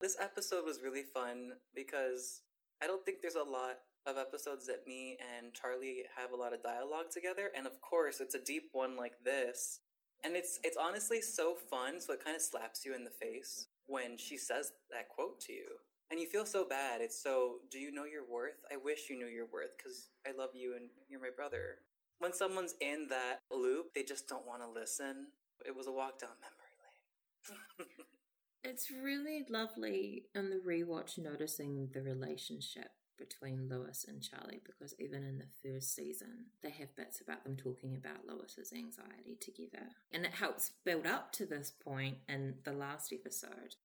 This 0.00 0.16
episode 0.20 0.64
was 0.64 0.82
really 0.82 1.02
fun 1.02 1.52
because 1.74 2.42
I 2.82 2.86
don't 2.86 3.04
think 3.04 3.18
there's 3.20 3.34
a 3.34 3.42
lot 3.42 3.78
of 4.06 4.16
episodes 4.16 4.66
that 4.66 4.86
me 4.86 5.18
and 5.36 5.52
Charlie 5.52 6.04
have 6.16 6.32
a 6.32 6.36
lot 6.36 6.54
of 6.54 6.62
dialogue 6.62 7.10
together, 7.12 7.50
and 7.56 7.66
of 7.66 7.80
course, 7.80 8.20
it's 8.20 8.34
a 8.34 8.44
deep 8.44 8.68
one 8.72 8.96
like 8.96 9.24
this. 9.24 9.80
And 10.24 10.34
it's 10.34 10.58
it's 10.64 10.76
honestly 10.76 11.20
so 11.20 11.54
fun, 11.54 12.00
so 12.00 12.12
it 12.12 12.24
kind 12.24 12.36
of 12.36 12.42
slaps 12.42 12.84
you 12.84 12.94
in 12.94 13.04
the 13.04 13.10
face 13.10 13.66
when 13.86 14.16
she 14.16 14.36
says 14.36 14.72
that 14.90 15.08
quote 15.08 15.40
to 15.42 15.52
you. 15.52 15.66
And 16.10 16.18
you 16.18 16.26
feel 16.26 16.46
so 16.46 16.66
bad. 16.66 17.00
It's 17.00 17.22
so, 17.22 17.56
do 17.70 17.78
you 17.78 17.92
know 17.92 18.04
your 18.04 18.24
worth? 18.28 18.64
I 18.72 18.76
wish 18.76 19.10
you 19.10 19.18
knew 19.18 19.26
your 19.26 19.46
worth 19.52 19.76
because 19.76 20.08
I 20.26 20.36
love 20.36 20.50
you 20.54 20.74
and 20.74 20.88
you're 21.08 21.20
my 21.20 21.30
brother. 21.34 21.76
When 22.18 22.32
someone's 22.32 22.74
in 22.80 23.06
that 23.10 23.40
loop, 23.50 23.94
they 23.94 24.02
just 24.02 24.26
don't 24.26 24.46
want 24.46 24.62
to 24.62 24.68
listen. 24.68 25.28
It 25.66 25.76
was 25.76 25.86
a 25.86 25.92
walk 25.92 26.18
down 26.18 26.30
memory 26.40 26.74
lane. 26.80 27.88
It's 28.64 28.90
really 28.90 29.46
lovely 29.48 30.24
in 30.34 30.50
the 30.50 30.56
rewatch 30.56 31.16
noticing 31.16 31.88
the 31.94 32.02
relationship 32.02 32.90
between 33.16 33.68
Louis 33.68 34.04
and 34.08 34.22
Charlie 34.22 34.60
because 34.64 34.94
even 34.98 35.24
in 35.24 35.38
the 35.38 35.46
first 35.62 35.94
season, 35.94 36.46
they 36.62 36.70
have 36.70 36.94
bits 36.96 37.20
about 37.20 37.44
them 37.44 37.56
talking 37.56 37.96
about 37.96 38.26
Louis's 38.26 38.72
anxiety 38.72 39.38
together. 39.40 39.86
And 40.12 40.24
it 40.24 40.32
helps 40.32 40.72
build 40.84 41.06
up 41.06 41.32
to 41.32 41.46
this 41.46 41.70
point 41.70 42.18
in 42.28 42.56
the 42.64 42.72
last 42.72 43.12
episode 43.12 43.76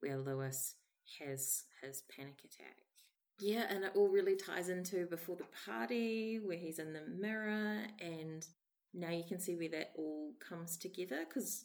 where 0.00 0.18
Louis 0.18 0.74
has 1.20 1.64
his 1.82 2.02
panic 2.14 2.38
attack. 2.44 2.76
Yeah, 3.38 3.66
and 3.68 3.84
it 3.84 3.92
all 3.96 4.08
really 4.08 4.36
ties 4.36 4.68
into 4.68 5.06
before 5.06 5.36
the 5.36 5.46
party 5.66 6.38
where 6.44 6.56
he's 6.56 6.78
in 6.78 6.92
the 6.92 7.02
mirror, 7.02 7.82
and 8.00 8.46
now 8.94 9.10
you 9.10 9.24
can 9.26 9.40
see 9.40 9.56
where 9.56 9.70
that 9.70 9.92
all 9.96 10.32
comes 10.46 10.76
together 10.76 11.24
because 11.26 11.64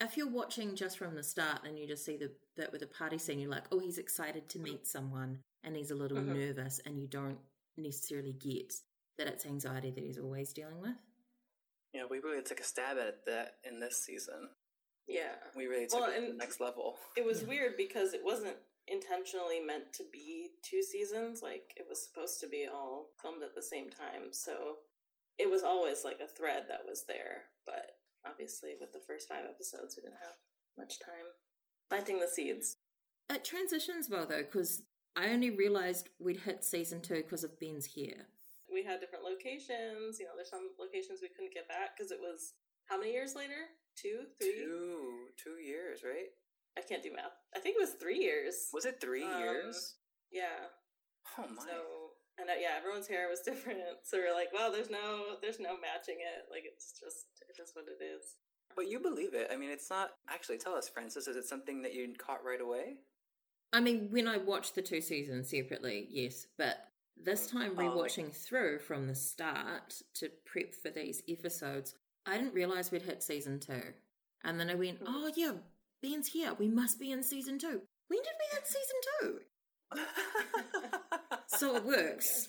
if 0.00 0.16
you're 0.16 0.28
watching 0.30 0.76
just 0.76 0.98
from 0.98 1.14
the 1.14 1.22
start 1.22 1.60
and 1.64 1.78
you 1.78 1.86
just 1.86 2.04
see 2.04 2.16
the 2.16 2.30
bit 2.56 2.70
with 2.70 2.82
the 2.82 2.86
party 2.86 3.16
scene, 3.18 3.38
you're 3.40 3.50
like, 3.50 3.64
oh, 3.72 3.78
he's 3.78 3.98
excited 3.98 4.48
to 4.50 4.58
meet 4.58 4.86
someone 4.86 5.38
and 5.64 5.74
he's 5.74 5.90
a 5.90 5.94
little 5.94 6.18
Mhm. 6.18 6.34
nervous, 6.36 6.78
and 6.84 7.00
you 7.00 7.08
don't 7.08 7.40
necessarily 7.76 8.32
get 8.32 8.74
that 9.16 9.26
it's 9.26 9.46
anxiety 9.46 9.90
that 9.90 10.04
he's 10.04 10.18
always 10.18 10.52
dealing 10.52 10.80
with. 10.80 10.96
Yeah, 11.92 12.04
we 12.04 12.18
really 12.18 12.42
took 12.42 12.60
a 12.60 12.64
stab 12.64 12.98
at 12.98 13.24
that 13.24 13.58
in 13.64 13.80
this 13.80 13.96
season. 13.96 14.50
Yeah. 15.06 15.34
We 15.56 15.66
really 15.66 15.86
took 15.86 16.00
Well, 16.00 16.10
it 16.10 16.20
to 16.20 16.26
the 16.32 16.32
next 16.34 16.60
level. 16.60 16.98
It 17.16 17.24
was 17.24 17.40
Yeah. 17.42 17.48
weird 17.48 17.76
because 17.78 18.12
it 18.12 18.22
wasn't 18.22 18.58
intentionally 18.88 19.60
meant 19.60 19.92
to 19.94 20.04
be 20.12 20.50
two 20.62 20.82
seasons. 20.82 21.42
Like 21.42 21.74
it 21.76 21.86
was 21.88 22.02
supposed 22.02 22.40
to 22.40 22.48
be 22.48 22.66
all 22.72 23.10
filmed 23.20 23.42
at 23.42 23.54
the 23.54 23.62
same 23.62 23.90
time. 23.90 24.32
So 24.32 24.76
it 25.38 25.50
was 25.50 25.62
always 25.62 26.04
like 26.04 26.20
a 26.20 26.28
thread 26.28 26.64
that 26.68 26.86
was 26.88 27.04
there. 27.06 27.50
But 27.64 27.98
obviously, 28.26 28.74
with 28.80 28.92
the 28.92 29.04
first 29.06 29.28
five 29.28 29.44
episodes, 29.48 29.96
we 29.96 30.02
didn't 30.02 30.22
have 30.22 30.36
much 30.78 30.98
time 31.00 31.34
planting 31.88 32.20
the 32.20 32.28
seeds. 32.28 32.76
It 33.28 33.44
transitions 33.44 34.08
well 34.08 34.26
though, 34.26 34.42
because 34.42 34.82
I 35.16 35.28
only 35.30 35.50
realized 35.50 36.10
we'd 36.18 36.40
hit 36.40 36.64
season 36.64 37.00
two 37.00 37.16
because 37.16 37.44
of 37.44 37.58
Ben's 37.58 37.86
hair. 37.86 38.28
We 38.72 38.84
had 38.84 39.00
different 39.00 39.24
locations. 39.24 40.18
You 40.18 40.26
know, 40.26 40.36
there's 40.36 40.50
some 40.50 40.70
locations 40.78 41.20
we 41.22 41.28
couldn't 41.28 41.54
get 41.54 41.68
back 41.68 41.96
because 41.96 42.12
it 42.12 42.18
was 42.20 42.52
how 42.86 42.98
many 42.98 43.12
years 43.12 43.34
later? 43.34 43.72
Two, 43.96 44.28
three? 44.38 44.52
Two, 44.52 45.26
two 45.42 45.56
years, 45.62 46.02
right? 46.04 46.30
I 46.78 46.82
can't 46.82 47.02
do 47.02 47.12
math. 47.14 47.32
I 47.54 47.60
think 47.60 47.76
it 47.76 47.80
was 47.80 47.92
three 48.00 48.18
years. 48.18 48.68
Was 48.72 48.84
it 48.84 49.00
three 49.00 49.24
Um, 49.24 49.40
years? 49.40 49.94
Yeah. 50.30 50.68
Oh 51.38 51.46
my! 51.48 51.62
So 51.64 52.10
and 52.38 52.50
uh, 52.50 52.52
yeah, 52.60 52.76
everyone's 52.78 53.08
hair 53.08 53.28
was 53.30 53.40
different. 53.44 53.78
So 54.04 54.18
we're 54.18 54.34
like, 54.34 54.48
well, 54.52 54.70
there's 54.70 54.90
no, 54.90 55.36
there's 55.40 55.58
no 55.58 55.74
matching 55.80 56.18
it. 56.20 56.44
Like 56.50 56.64
it's 56.66 56.92
just, 56.92 57.26
it 57.48 57.60
is 57.62 57.70
what 57.74 57.86
it 57.88 58.02
is. 58.04 58.22
But 58.74 58.88
you 58.90 59.00
believe 59.00 59.32
it. 59.34 59.48
I 59.50 59.56
mean, 59.56 59.70
it's 59.70 59.88
not 59.90 60.10
actually. 60.28 60.58
Tell 60.58 60.74
us, 60.74 60.88
Frances. 60.88 61.26
Is 61.28 61.36
it 61.36 61.46
something 61.46 61.82
that 61.82 61.94
you 61.94 62.12
caught 62.18 62.44
right 62.44 62.60
away? 62.60 62.96
I 63.72 63.80
mean, 63.80 64.08
when 64.10 64.28
I 64.28 64.36
watched 64.36 64.74
the 64.74 64.82
two 64.82 65.00
seasons 65.00 65.50
separately, 65.50 66.06
yes, 66.10 66.46
but 66.58 66.76
this 67.16 67.46
time 67.46 67.72
Oh, 67.78 67.82
like- 67.82 67.90
rewatching 68.12 68.34
through 68.34 68.78
from 68.80 69.06
the 69.06 69.14
start 69.14 69.94
to 70.14 70.28
prep 70.44 70.74
for 70.74 70.90
these 70.90 71.22
episodes, 71.28 71.94
I 72.26 72.36
didn't 72.36 72.54
realize 72.54 72.90
we'd 72.90 73.02
hit 73.02 73.22
season 73.22 73.58
two. 73.60 73.82
And 74.44 74.60
then 74.60 74.68
I 74.70 74.74
went, 74.74 75.00
Mhm. 75.00 75.06
oh 75.08 75.32
yeah, 75.34 75.52
Ben's 76.02 76.28
here. 76.28 76.54
We 76.54 76.68
must 76.68 76.98
be 77.00 77.10
in 77.10 77.22
season 77.22 77.58
two. 77.58 77.82
When 78.08 78.20
did 78.22 78.34
we 78.38 78.56
hit 78.56 78.66
season 78.66 78.96
two? 79.20 79.38
So 81.48 81.76
it 81.76 81.84
works. 81.84 82.48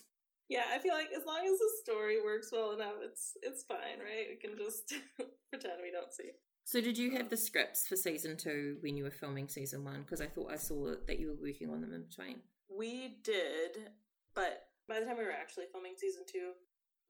Yeah, 0.50 0.64
I 0.74 0.80
feel 0.80 0.94
like 0.94 1.10
as 1.16 1.26
long 1.26 1.46
as 1.46 1.60
the 1.60 1.70
story 1.84 2.18
works 2.24 2.50
well 2.52 2.72
enough, 2.72 2.96
it's 3.04 3.34
it's 3.42 3.64
fine, 3.64 4.00
right? 4.00 4.28
We 4.30 4.36
can 4.36 4.58
just 4.58 4.94
pretend 5.50 5.82
we 5.82 5.92
don't 5.92 6.14
see. 6.14 6.32
So 6.64 6.82
did 6.82 6.98
you 6.98 7.12
have 7.12 7.24
um, 7.24 7.28
the 7.30 7.38
scripts 7.38 7.88
for 7.88 7.96
season 7.96 8.38
two 8.38 8.78
when 8.82 8.98
you 8.98 9.04
were 9.04 9.12
filming 9.12 9.48
season 9.48 9.84
one? 9.84 10.02
Because 10.02 10.22
I 10.22 10.28
thought 10.28 10.52
I 10.52 10.58
saw 10.58 10.96
that 11.06 11.20
you 11.20 11.28
were 11.28 11.48
working 11.48 11.70
on 11.70 11.82
them 11.82 11.94
in 11.94 12.04
between. 12.04 12.40
We 12.70 13.20
did, 13.24 13.92
but 14.36 14.68
by 14.88 15.00
the 15.00 15.06
time 15.06 15.18
we 15.18 15.26
were 15.26 15.32
actually 15.32 15.66
filming 15.72 15.94
season 15.98 16.24
two, 16.30 16.52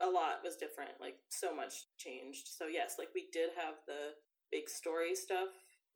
a 0.02 0.08
lot 0.08 0.44
was 0.44 0.56
different. 0.56 0.92
Like 1.00 1.18
so 1.30 1.56
much 1.56 1.86
changed. 1.98 2.48
So 2.48 2.66
yes, 2.68 2.96
like 3.00 3.10
we 3.16 3.28
did 3.32 3.50
have 3.56 3.76
the 3.88 4.14
big 4.52 4.70
story 4.70 5.16
stuff, 5.16 5.50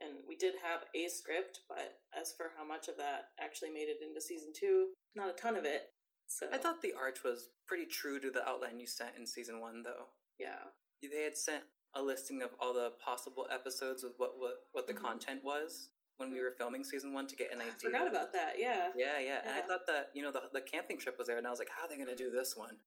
and 0.03 0.13
we 0.27 0.36
did 0.36 0.55
have 0.63 0.81
a 0.96 1.08
script. 1.08 1.60
But 1.70 2.00
as 2.20 2.34
for 2.36 2.51
how 2.58 2.65
much 2.65 2.88
of 2.88 2.98
that 2.98 3.29
actually 3.39 3.70
made 3.72 3.88
it 3.89 3.98
into 4.05 4.20
season 4.22 4.51
two, 4.58 4.88
not 5.15 5.29
a 5.29 5.34
ton 5.34 5.55
of 5.55 5.65
it. 5.65 5.93
So 6.27 6.48
I 6.51 6.58
thought 6.58 6.81
the 6.81 6.93
arch 6.93 7.24
was 7.24 7.50
pretty 7.67 7.86
true 7.86 8.20
to 8.20 8.31
the 8.31 8.48
outline 8.48 8.79
you 8.79 8.88
sent 8.88 9.15
in 9.17 9.27
season 9.27 9.60
one, 9.60 9.84
though. 9.84 10.08
yeah, 10.39 10.72
They 11.01 11.24
had 11.24 11.38
sent 11.38 11.63
a 11.93 12.01
listing 12.01 12.41
of 12.41 12.51
all 12.60 12.74
the 12.74 12.91
possible 13.03 13.48
episodes 13.51 14.01
with 14.03 14.13
what 14.17 14.39
what, 14.39 14.55
what 14.72 14.88
the 14.88 14.93
Mhm. 14.93 15.01
content 15.01 15.43
was 15.43 15.89
when 16.17 16.31
we 16.31 16.39
were 16.39 16.51
filming 16.58 16.84
season 16.86 17.12
one 17.13 17.27
to 17.27 17.36
get 17.36 17.51
an 17.51 17.60
idea. 17.60 17.74
I 17.74 17.79
forgot 17.91 18.08
about 18.08 18.31
that. 18.34 18.58
Yeah, 18.58 18.91
Yeah, 18.96 19.20
yeah. 19.20 19.41
And 19.43 19.51
I 19.51 19.62
thought 19.62 19.86
that 19.88 20.12
you 20.13 20.24
know 20.24 20.31
the 20.31 20.50
the 20.53 20.62
camping 20.62 20.98
trip 20.98 21.17
was 21.17 21.27
there, 21.27 21.38
and 21.38 21.46
I 21.46 21.50
was 21.50 21.60
like, 21.60 21.70
how 21.70 21.84
are 21.86 21.89
they 21.89 21.98
going 21.98 22.08
to 22.08 22.15
do 22.15 22.31
this 22.31 22.55
one? 22.55 22.77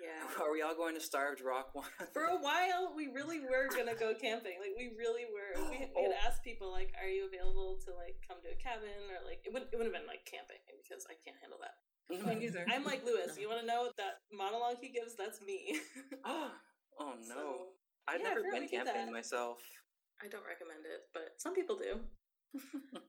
Yeah. 0.00 0.24
Are 0.42 0.52
we 0.52 0.62
all 0.62 0.74
going 0.74 0.94
to 0.94 1.00
Starved 1.00 1.40
Rock 1.40 1.70
one? 1.78 1.90
For 2.12 2.24
a 2.24 2.38
while, 2.40 2.92
we 2.96 3.08
really 3.08 3.40
were 3.40 3.68
gonna 3.70 3.94
go 3.94 4.14
camping. 4.14 4.56
Like 4.60 4.74
we 4.76 4.94
really 4.96 5.26
were. 5.28 5.52
We, 5.70 5.78
we 5.78 5.78
had 5.84 5.92
Oh. 5.96 6.26
asked 6.26 6.42
people 6.42 6.70
like, 6.70 6.92
"Are 7.00 7.08
you 7.08 7.28
available 7.28 7.78
to 7.86 7.94
like 7.94 8.16
come 8.26 8.38
to 8.42 8.50
a 8.50 8.58
cabin 8.58 8.92
or 9.12 9.20
like 9.26 9.42
it 9.44 9.52
would 9.52 9.68
it 9.70 9.76
would 9.76 9.86
have 9.86 9.94
been 9.94 10.08
like 10.08 10.24
camping 10.24 10.60
because 10.82 11.06
I 11.10 11.14
can't 11.24 11.38
handle 11.42 11.58
that." 11.62 11.76
Me 12.10 12.18
neither. 12.34 12.66
I'm 12.68 12.84
like 12.84 13.04
Louis. 13.06 13.30
You 13.38 13.48
want 13.48 13.60
to 13.60 13.66
know 13.66 13.88
that 13.96 14.20
monologue 14.32 14.76
he 14.80 14.90
gives? 14.90 15.14
That's 15.16 15.40
me. 15.40 15.78
oh, 16.24 16.50
oh 16.98 17.14
no! 17.28 17.34
So, 17.34 17.44
I've 18.08 18.20
yeah, 18.20 18.28
never 18.28 18.42
been 18.50 18.68
camping 18.68 19.12
myself. 19.12 19.58
I 20.22 20.28
don't 20.28 20.44
recommend 20.46 20.84
it, 20.84 21.08
but 21.14 21.34
some 21.38 21.54
people 21.54 21.76
do. 21.76 22.00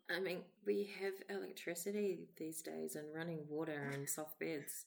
I 0.09 0.19
mean, 0.21 0.39
we 0.65 0.89
have 1.01 1.13
electricity 1.29 2.29
these 2.37 2.61
days 2.61 2.95
and 2.95 3.13
running 3.13 3.45
water 3.49 3.91
and 3.93 4.07
soft 4.07 4.39
beds. 4.39 4.85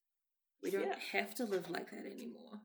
We 0.67 0.73
don't 0.73 0.89
Yeah. 0.89 0.99
have 1.13 1.35
to 1.37 1.45
live 1.45 1.71
like 1.71 1.91
that 1.93 2.05
anymore. 2.05 2.61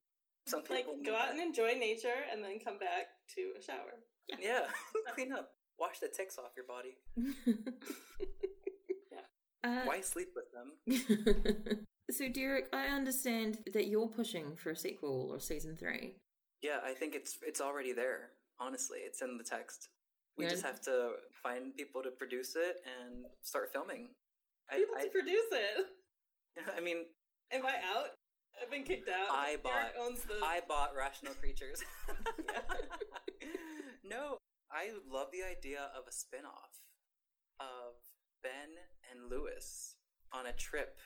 Some 0.47 0.63
Like 0.69 0.87
go 1.05 1.15
out 1.15 1.29
and 1.31 1.39
enjoy 1.39 1.73
nature, 1.75 2.25
and 2.31 2.43
then 2.43 2.57
come 2.59 2.79
back 2.79 3.05
to 3.35 3.53
a 3.59 3.61
shower. 3.61 3.93
yeah, 4.39 4.65
clean 5.13 5.31
up, 5.31 5.51
wash 5.77 5.99
the 5.99 6.07
ticks 6.07 6.37
off 6.39 6.51
your 6.57 6.65
body. 6.65 6.97
Uh, 9.63 9.81
Why 9.83 10.01
sleep 10.01 10.29
with 10.35 10.45
them? 10.51 11.85
so, 12.09 12.27
Derek, 12.29 12.65
I 12.73 12.87
understand 12.87 13.59
that 13.75 13.85
you're 13.85 14.07
pushing 14.07 14.55
for 14.55 14.71
a 14.71 14.75
sequel 14.75 15.29
or 15.31 15.39
season 15.39 15.77
three. 15.77 16.15
Yeah, 16.63 16.79
I 16.83 16.93
think 16.95 17.13
it's 17.13 17.37
it's 17.43 17.61
already 17.61 17.93
there. 17.93 18.31
Honestly, 18.59 18.97
it's 19.05 19.21
in 19.21 19.37
the 19.37 19.43
text. 19.43 19.89
We 20.35 20.45
Yeah. 20.45 20.49
just 20.51 20.63
have 20.63 20.81
to 20.81 21.11
find 21.43 21.75
people 21.77 22.01
to 22.01 22.09
produce 22.09 22.55
it 22.55 22.77
and 22.89 23.27
start 23.43 23.71
filming. 23.71 24.15
I, 24.67 24.77
People 24.77 24.95
to 24.99 25.09
produce 25.09 25.51
it. 25.51 25.85
I, 26.67 26.77
I 26.77 26.81
mean, 26.81 27.05
Am 27.53 27.65
I 27.65 27.75
out? 27.95 28.09
I've 28.61 28.69
been 28.71 28.83
kicked 28.83 29.09
out. 29.09 29.27
I 29.31 29.57
bought- 29.63 29.93
owns 29.99 30.21
the. 30.23 30.35
I 30.43 30.61
bought 30.67 30.95
Rational 30.95 31.33
Creatures. 31.33 31.81
no, 34.03 34.37
I 34.71 34.91
love 35.11 35.27
the 35.31 35.43
idea 35.43 35.89
of 35.97 36.03
a 36.07 36.11
spin-off 36.11 36.83
of 37.59 37.95
Ben 38.43 38.69
and 39.11 39.29
Louis 39.29 39.95
on 40.33 40.45
a 40.45 40.53
trip, 40.53 40.97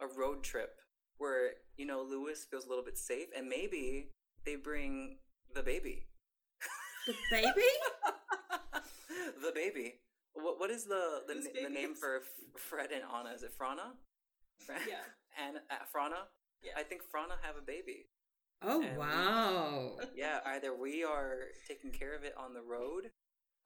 a 0.00 0.06
road 0.06 0.42
trip 0.42 0.80
where, 1.18 1.52
you 1.76 1.86
know, 1.86 2.02
Louis 2.02 2.44
feels 2.50 2.66
a 2.66 2.68
little 2.68 2.84
bit 2.84 2.98
safe 2.98 3.28
and 3.36 3.48
maybe 3.48 4.10
they 4.44 4.56
bring 4.56 5.18
the 5.54 5.62
baby. 5.62 6.06
The 7.06 7.14
baby? 7.30 7.68
the 9.42 9.52
baby. 9.54 9.94
What 10.32 10.58
what 10.58 10.70
is 10.70 10.84
the 10.84 11.22
the, 11.28 11.34
the 11.62 11.68
name 11.68 11.94
for 11.94 12.16
F- 12.16 12.60
Fred 12.60 12.90
and 12.92 13.02
Anna? 13.04 13.34
Is 13.34 13.42
it 13.42 13.52
Frana? 13.56 13.92
Fra- 14.58 14.74
Yeah. 14.88 15.04
And 15.42 15.56
uh, 15.70 15.84
Frana? 15.94 16.28
Yeah. 16.62 16.72
I 16.76 16.82
think 16.82 17.02
Frana 17.02 17.36
have 17.42 17.56
a 17.56 17.64
baby. 17.64 18.06
Oh, 18.62 18.82
And- 18.82 18.96
wow. 18.96 19.96
Yeah, 20.16 20.38
either 20.46 20.74
we 20.74 21.04
are 21.04 21.38
taking 21.68 21.90
care 21.90 22.14
of 22.16 22.24
it 22.24 22.34
on 22.38 22.54
the 22.54 22.62
road. 22.62 23.10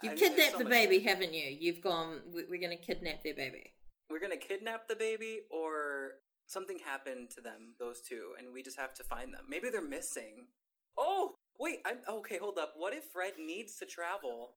You've 0.03 0.13
I 0.13 0.15
mean, 0.15 0.25
kidnapped 0.25 0.53
so 0.53 0.59
the 0.59 0.65
much- 0.65 0.73
baby, 0.73 0.99
haven't 1.01 1.35
you? 1.35 1.45
You've 1.59 1.81
gone, 1.81 2.21
we- 2.35 2.45
we're 2.49 2.61
going 2.61 2.77
to 2.77 2.83
kidnap 2.85 3.23
their 3.23 3.35
baby. 3.35 3.73
We're 4.11 4.21
gonna 4.21 4.39
kidnap 4.39 4.89
the 4.89 4.97
baby, 4.97 5.41
or 5.51 6.13
something 6.47 6.79
happened 6.79 7.29
to 7.35 7.43
them, 7.43 7.75
those 7.79 8.01
two, 8.01 8.33
and 8.39 8.55
we 8.55 8.63
just 8.63 8.79
have 8.79 8.95
to 8.95 9.05
find 9.05 9.35
them. 9.35 9.43
Maybe 9.51 9.69
they're 9.69 9.83
missing. 9.87 10.47
Oh, 10.97 11.35
wait. 11.61 11.81
I'm 11.85 11.99
okay. 12.09 12.39
Hold 12.39 12.57
up. 12.57 12.73
What 12.75 12.95
if 12.95 13.05
Fred 13.13 13.35
needs 13.39 13.77
to 13.77 13.85
travel, 13.85 14.55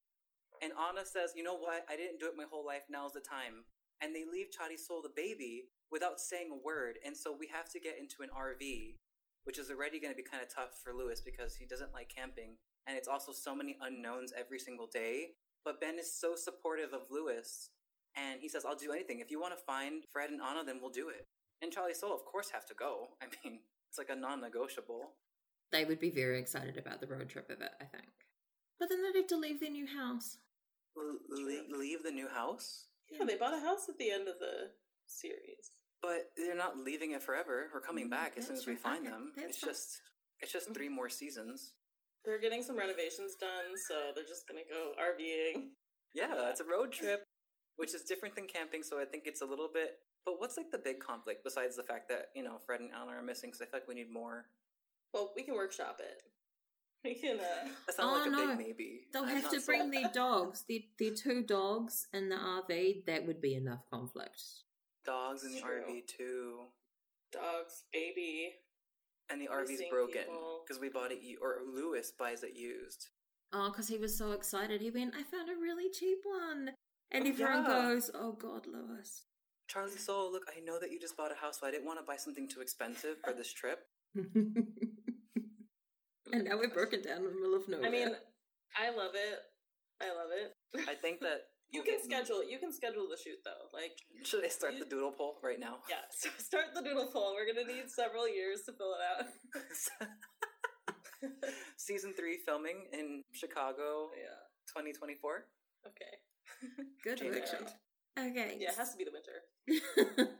and 0.62 0.72
Anna 0.72 1.06
says, 1.06 1.34
"You 1.36 1.44
know 1.44 1.58
what? 1.58 1.84
I 1.90 1.98
didn't 1.98 2.22
do 2.22 2.28
it 2.28 2.38
my 2.38 2.46
whole 2.50 2.66
life. 2.66 2.84
Now's 2.90 3.12
the 3.12 3.20
time." 3.20 3.66
And 4.02 4.16
they 4.16 4.26
leave 4.26 4.48
Chadi 4.50 4.80
Soul 4.80 5.02
the 5.02 5.14
baby 5.16 5.70
without 5.92 6.20
saying 6.20 6.50
a 6.52 6.66
word, 6.66 6.98
and 7.06 7.16
so 7.16 7.36
we 7.38 7.48
have 7.48 7.70
to 7.70 7.80
get 7.80 8.00
into 8.00 8.24
an 8.24 8.30
RV, 8.36 8.96
which 9.44 9.60
is 9.60 9.70
already 9.70 10.00
going 10.00 10.14
to 10.14 10.18
be 10.18 10.24
kind 10.24 10.42
of 10.42 10.54
tough 10.54 10.80
for 10.84 10.94
Louis 10.94 11.22
because 11.24 11.56
he 11.56 11.66
doesn't 11.66 11.94
like 11.94 12.10
camping, 12.10 12.58
and 12.88 12.98
it's 12.98 13.08
also 13.08 13.32
so 13.32 13.54
many 13.54 13.78
unknowns 13.82 14.34
every 14.38 14.58
single 14.60 14.88
day. 14.88 15.38
But 15.64 15.80
Ben 15.80 16.00
is 16.00 16.12
so 16.12 16.36
supportive 16.36 16.94
of 16.94 17.12
Louis 17.12 17.70
and 18.16 18.42
he 18.42 18.50
says, 18.50 18.66
I'll 18.66 18.76
do 18.76 18.92
anything. 18.92 19.20
If 19.20 19.32
you 19.32 19.40
want 19.40 19.58
to 19.58 19.64
find 19.64 20.04
Fred 20.12 20.32
and 20.32 20.42
Anna, 20.42 20.64
then 20.66 20.80
we'll 20.82 20.92
do 20.92 21.10
it. 21.10 21.28
And 21.62 21.72
Charlie 21.72 21.94
Soul, 21.94 22.14
of 22.14 22.26
course, 22.26 22.50
have 22.52 22.66
to 22.68 22.74
go. 22.74 23.10
I 23.22 23.26
mean, 23.44 23.60
it's 23.90 23.98
like 23.98 24.10
a 24.10 24.16
non 24.16 24.42
negotiable. 24.42 25.12
They 25.72 25.86
would 25.86 26.00
be 26.00 26.10
very 26.10 26.40
excited 26.40 26.78
about 26.78 27.00
the 27.00 27.08
road 27.08 27.30
trip 27.30 27.50
of 27.50 27.62
it, 27.62 27.72
I 27.80 27.86
think. 27.86 28.12
But 28.80 28.90
then 28.90 29.02
they'd 29.02 29.20
have 29.20 29.28
to 29.28 29.38
leave 29.38 29.60
their 29.62 29.70
new 29.70 29.88
house. 29.88 30.38
leave 30.98 32.04
the 32.04 32.12
new 32.12 32.28
house? 32.28 32.88
Yeah, 33.12 33.26
they 33.26 33.36
bought 33.36 33.54
a 33.54 33.60
house 33.60 33.88
at 33.90 33.98
the 33.98 34.10
end 34.12 34.28
of 34.28 34.40
the 34.40 34.72
series. 35.08 35.72
But 36.02 36.32
they're 36.36 36.56
not 36.58 36.78
leaving 36.78 37.12
it 37.12 37.22
forever. 37.22 37.70
We're 37.74 37.82
coming 37.82 38.08
Mm, 38.08 38.12
back 38.12 38.34
as 38.38 38.48
soon 38.48 38.56
as 38.56 38.66
we 38.66 38.76
find 38.76 39.06
them. 39.06 39.34
It's 39.38 39.60
fine. 39.60 39.70
just 39.70 40.02
it's 40.40 40.52
just 40.52 40.74
three 40.74 40.90
more 40.90 41.10
seasons. 41.10 41.74
They're 42.26 42.40
getting 42.40 42.64
some 42.64 42.78
renovations 42.78 43.36
done, 43.40 43.78
so 43.88 44.12
they're 44.16 44.24
just 44.26 44.48
gonna 44.48 44.66
go 44.70 44.94
RVing. 45.00 45.70
Yeah, 46.14 46.50
it's 46.50 46.60
a 46.60 46.66
road 46.66 46.92
trip, 46.92 47.24
which 47.78 47.94
is 47.94 48.04
different 48.04 48.36
than 48.36 48.48
camping, 48.48 48.82
so 48.84 49.00
I 49.00 49.06
think 49.06 49.24
it's 49.28 49.42
a 49.42 49.46
little 49.46 49.70
bit 49.74 50.00
but 50.26 50.40
what's 50.40 50.56
like 50.58 50.70
the 50.72 50.78
big 50.78 51.00
conflict 51.00 51.44
besides 51.44 51.76
the 51.76 51.82
fact 51.82 52.08
that, 52.10 52.28
you 52.36 52.44
know, 52.44 52.60
Fred 52.66 52.80
and 52.80 52.92
Anna 52.94 53.18
are 53.18 53.24
missing 53.24 53.50
because 53.50 53.62
I 53.62 53.66
feel 53.66 53.80
like 53.80 53.88
we 53.88 53.96
need 53.96 54.12
more. 54.14 54.46
Well, 55.16 55.32
we 55.36 55.42
can 55.42 55.56
workshop 55.56 55.98
it. 56.00 56.22
We 57.06 57.16
can. 57.16 57.38
That 57.38 57.96
sounds 57.96 58.00
Oh, 58.00 58.18
like 58.20 58.28
a 58.28 58.30
no. 58.30 58.48
big 58.56 58.58
maybe. 58.68 59.02
They'll 59.12 59.24
I'm 59.24 59.30
have 59.30 59.44
not 59.44 59.54
to 59.54 59.62
bring 59.62 59.90
their 59.90 60.10
dogs. 60.14 60.64
Their, 60.70 60.80
their 61.00 61.12
two 61.16 61.42
dogs 61.44 62.08
in 62.14 62.30
the 62.30 62.36
RV. 62.36 63.06
That 63.08 63.26
would 63.26 63.42
be 63.42 63.56
enough 63.56 63.80
conflict. 63.92 64.40
dogs 65.06 65.44
in 65.44 65.54
the 65.54 65.62
True. 65.62 65.82
RV 65.90 66.08
too, 66.08 66.60
dogs, 67.32 67.84
baby. 67.92 68.54
and 69.32 69.42
the 69.42 69.48
RV's 69.48 69.82
broken 69.90 70.26
because 70.64 70.80
we 70.80 70.90
bought 70.90 71.12
it. 71.12 71.20
Or 71.42 71.56
Louis 71.74 72.12
buys 72.20 72.44
it 72.44 72.56
used. 72.56 73.08
Oh, 73.54 73.70
because 73.72 73.88
he 73.88 73.98
was 73.98 74.16
so 74.18 74.32
excited. 74.32 74.80
He 74.80 74.92
went, 74.92 75.14
I 75.16 75.24
found 75.24 75.50
a 75.50 75.60
really 75.60 75.90
cheap 75.92 76.20
one. 76.24 76.70
And 77.12 77.26
oh, 77.26 77.30
everyone 77.30 77.66
Yeah. 77.66 77.68
goes, 77.68 78.12
Oh, 78.14 78.32
God, 78.34 78.66
Louis. 78.68 79.26
Charlie 79.68 79.98
Soul, 79.98 80.32
look, 80.32 80.44
I 80.56 80.60
know 80.62 80.80
that 80.80 80.92
you 80.92 81.00
just 81.00 81.18
bought 81.18 81.32
a 81.32 81.36
house, 81.36 81.60
so 81.60 81.68
I 81.68 81.72
didn't 81.72 81.86
want 81.86 82.00
to 82.00 82.06
buy 82.06 82.16
something 82.18 82.48
too 82.48 82.62
expensive 82.62 83.18
for 83.26 83.34
this 83.34 83.52
trip. 83.52 83.80
and 86.34 86.46
now 86.46 86.58
we're 86.58 86.70
broken 86.70 87.02
down 87.02 87.18
in 87.18 87.24
the 87.26 87.32
middle 87.40 87.56
of 87.56 87.68
nowhere. 87.68 87.88
I 87.88 87.92
mean, 87.92 88.10
I 88.78 88.90
love 88.96 89.12
it. 89.16 89.40
I 90.02 90.08
love 90.10 90.32
it. 90.34 90.90
I 90.90 90.96
think 90.96 91.20
that 91.22 91.52
you 91.72 91.84
can 91.84 91.96
get- 91.96 92.04
schedule. 92.04 92.44
You 92.44 92.60
can 92.60 92.74
schedule 92.74 93.08
the 93.10 93.18
shoot 93.18 93.38
though. 93.46 93.70
Like, 93.74 93.94
Should 94.24 94.44
I 94.46 94.50
start 94.50 94.74
the 94.80 94.86
doodle 94.86 95.12
poll 95.12 95.38
right 95.44 95.60
now? 95.60 95.78
yeah, 95.90 96.04
so 96.12 96.30
start 96.38 96.74
the 96.76 96.82
doodle 96.82 97.08
poll. 97.14 97.34
We're 97.36 97.52
gonna 97.54 97.68
need 97.68 97.90
several 97.90 98.28
years 98.28 98.62
to 98.66 98.74
fill 98.74 98.94
it 98.96 99.04
out. 99.06 99.28
Season 101.78 102.14
three 102.14 102.38
filming 102.46 102.88
in 102.94 103.24
Chicago, 103.32 104.10
yeah. 104.18 104.42
2024. 104.74 105.46
Okay. 105.88 106.06
good 107.04 107.18
Change 107.20 107.36
Okay. 108.18 108.58
Yeah, 108.60 108.70
it 108.72 108.76
has 108.78 108.92
to 108.92 108.98
be 108.98 109.06
the 109.06 109.12
winter. 109.12 110.32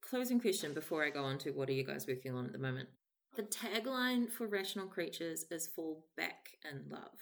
Closing 0.00 0.40
question 0.40 0.74
before 0.74 1.04
I 1.04 1.10
go 1.10 1.24
on 1.24 1.38
to 1.38 1.50
what 1.50 1.68
are 1.68 1.72
you 1.72 1.84
guys 1.84 2.06
working 2.06 2.34
on 2.34 2.46
at 2.46 2.52
the 2.52 2.58
moment? 2.58 2.88
The 3.36 3.42
tagline 3.42 4.30
for 4.30 4.46
Rational 4.46 4.86
Creatures 4.86 5.44
is 5.50 5.66
fall 5.66 6.06
back 6.16 6.56
in 6.70 6.88
love. 6.88 7.18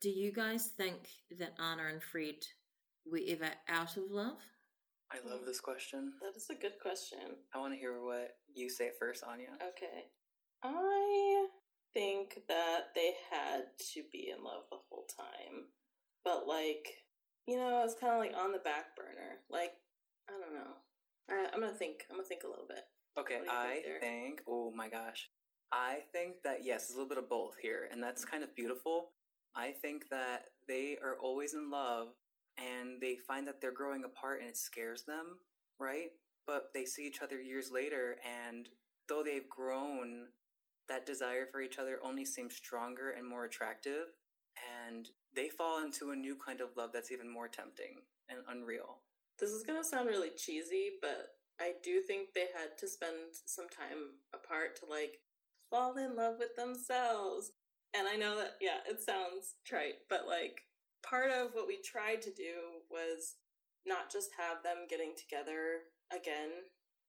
Do 0.00 0.08
you 0.08 0.30
guys 0.32 0.68
think 0.68 1.08
that 1.36 1.54
Anna 1.58 1.88
and 1.90 2.00
Fred 2.00 2.36
were 3.04 3.18
ever 3.26 3.50
out 3.68 3.96
of 3.96 4.04
love? 4.08 4.38
I 5.10 5.16
love 5.28 5.40
this 5.44 5.58
question. 5.58 6.12
That 6.22 6.36
is 6.36 6.48
a 6.50 6.54
good 6.54 6.78
question. 6.80 7.18
I 7.52 7.58
want 7.58 7.72
to 7.72 7.78
hear 7.78 8.00
what 8.04 8.36
you 8.54 8.70
say 8.70 8.90
first, 9.00 9.24
Anya. 9.24 9.48
Okay. 9.56 10.04
I 10.62 11.46
think 11.92 12.38
that 12.48 12.90
they 12.94 13.14
had 13.28 13.62
to 13.94 14.02
be 14.12 14.30
in 14.30 14.44
love 14.44 14.62
the 14.70 14.78
whole 14.88 15.06
time. 15.16 15.64
But, 16.24 16.46
like, 16.46 16.86
you 17.48 17.56
know, 17.56 17.82
it's 17.84 17.98
kind 17.98 18.12
of 18.12 18.20
like 18.20 18.34
on 18.40 18.52
the 18.52 18.58
back 18.58 18.94
burner. 18.96 19.40
Like, 19.50 19.72
I 20.28 20.34
don't 20.38 20.54
know. 20.54 20.74
I, 21.30 21.48
I'm 21.52 21.60
gonna 21.60 21.72
think. 21.74 22.04
I'm 22.10 22.16
gonna 22.16 22.28
think 22.28 22.44
a 22.44 22.48
little 22.48 22.66
bit. 22.68 22.84
Okay, 23.18 23.36
What 23.36 23.48
do 23.48 23.50
you 23.50 23.58
I 23.58 23.80
think 23.82 24.00
think, 24.00 24.40
oh 24.46 24.70
my 24.76 24.88
gosh. 24.88 25.28
I 25.72 25.98
think 26.12 26.42
that, 26.44 26.64
yes, 26.64 26.90
a 26.90 26.92
little 26.92 27.08
bit 27.08 27.18
of 27.18 27.28
both 27.28 27.56
here, 27.60 27.88
and 27.90 28.02
that's 28.02 28.24
kind 28.24 28.42
of 28.42 28.54
beautiful. 28.54 29.10
I 29.54 29.72
think 29.72 30.08
that 30.10 30.46
they 30.66 30.96
are 31.02 31.16
always 31.20 31.54
in 31.54 31.70
love 31.70 32.08
and 32.56 33.00
they 33.00 33.16
find 33.16 33.46
that 33.46 33.60
they're 33.60 33.72
growing 33.72 34.04
apart 34.04 34.40
and 34.40 34.48
it 34.48 34.56
scares 34.56 35.04
them, 35.04 35.38
right? 35.78 36.10
But 36.46 36.70
they 36.74 36.84
see 36.84 37.06
each 37.06 37.22
other 37.22 37.40
years 37.40 37.70
later, 37.70 38.16
and 38.24 38.68
though 39.08 39.22
they've 39.22 39.48
grown, 39.48 40.28
that 40.88 41.06
desire 41.06 41.46
for 41.50 41.60
each 41.60 41.78
other 41.78 41.98
only 42.02 42.24
seems 42.24 42.56
stronger 42.56 43.10
and 43.10 43.28
more 43.28 43.44
attractive, 43.44 44.06
and 44.86 45.08
they 45.36 45.48
fall 45.48 45.84
into 45.84 46.10
a 46.10 46.16
new 46.16 46.36
kind 46.36 46.60
of 46.60 46.76
love 46.76 46.90
that's 46.92 47.12
even 47.12 47.28
more 47.30 47.48
tempting 47.48 48.02
and 48.28 48.38
unreal. 48.48 49.02
This 49.38 49.50
is 49.50 49.62
gonna 49.62 49.84
sound 49.84 50.08
really 50.08 50.30
cheesy, 50.30 50.92
but 51.02 51.36
I 51.60 51.74
do 51.82 52.00
think 52.00 52.32
they 52.34 52.48
had 52.54 52.78
to 52.78 52.88
spend 52.88 53.34
some 53.44 53.68
time 53.68 54.20
apart 54.32 54.76
to, 54.80 54.86
like, 54.86 55.20
fall 55.70 55.96
in 55.96 56.16
love 56.16 56.36
with 56.38 56.56
themselves. 56.56 57.52
And 57.94 58.06
I 58.06 58.16
know 58.16 58.36
that, 58.36 58.56
yeah, 58.60 58.78
it 58.88 59.02
sounds 59.02 59.56
trite, 59.66 60.04
but, 60.10 60.26
like, 60.26 60.62
part 61.02 61.30
of 61.30 61.54
what 61.54 61.66
we 61.66 61.78
tried 61.82 62.22
to 62.22 62.30
do 62.30 62.84
was 62.90 63.36
not 63.86 64.12
just 64.12 64.30
have 64.36 64.62
them 64.62 64.86
getting 64.88 65.12
together 65.16 65.88
again 66.12 66.50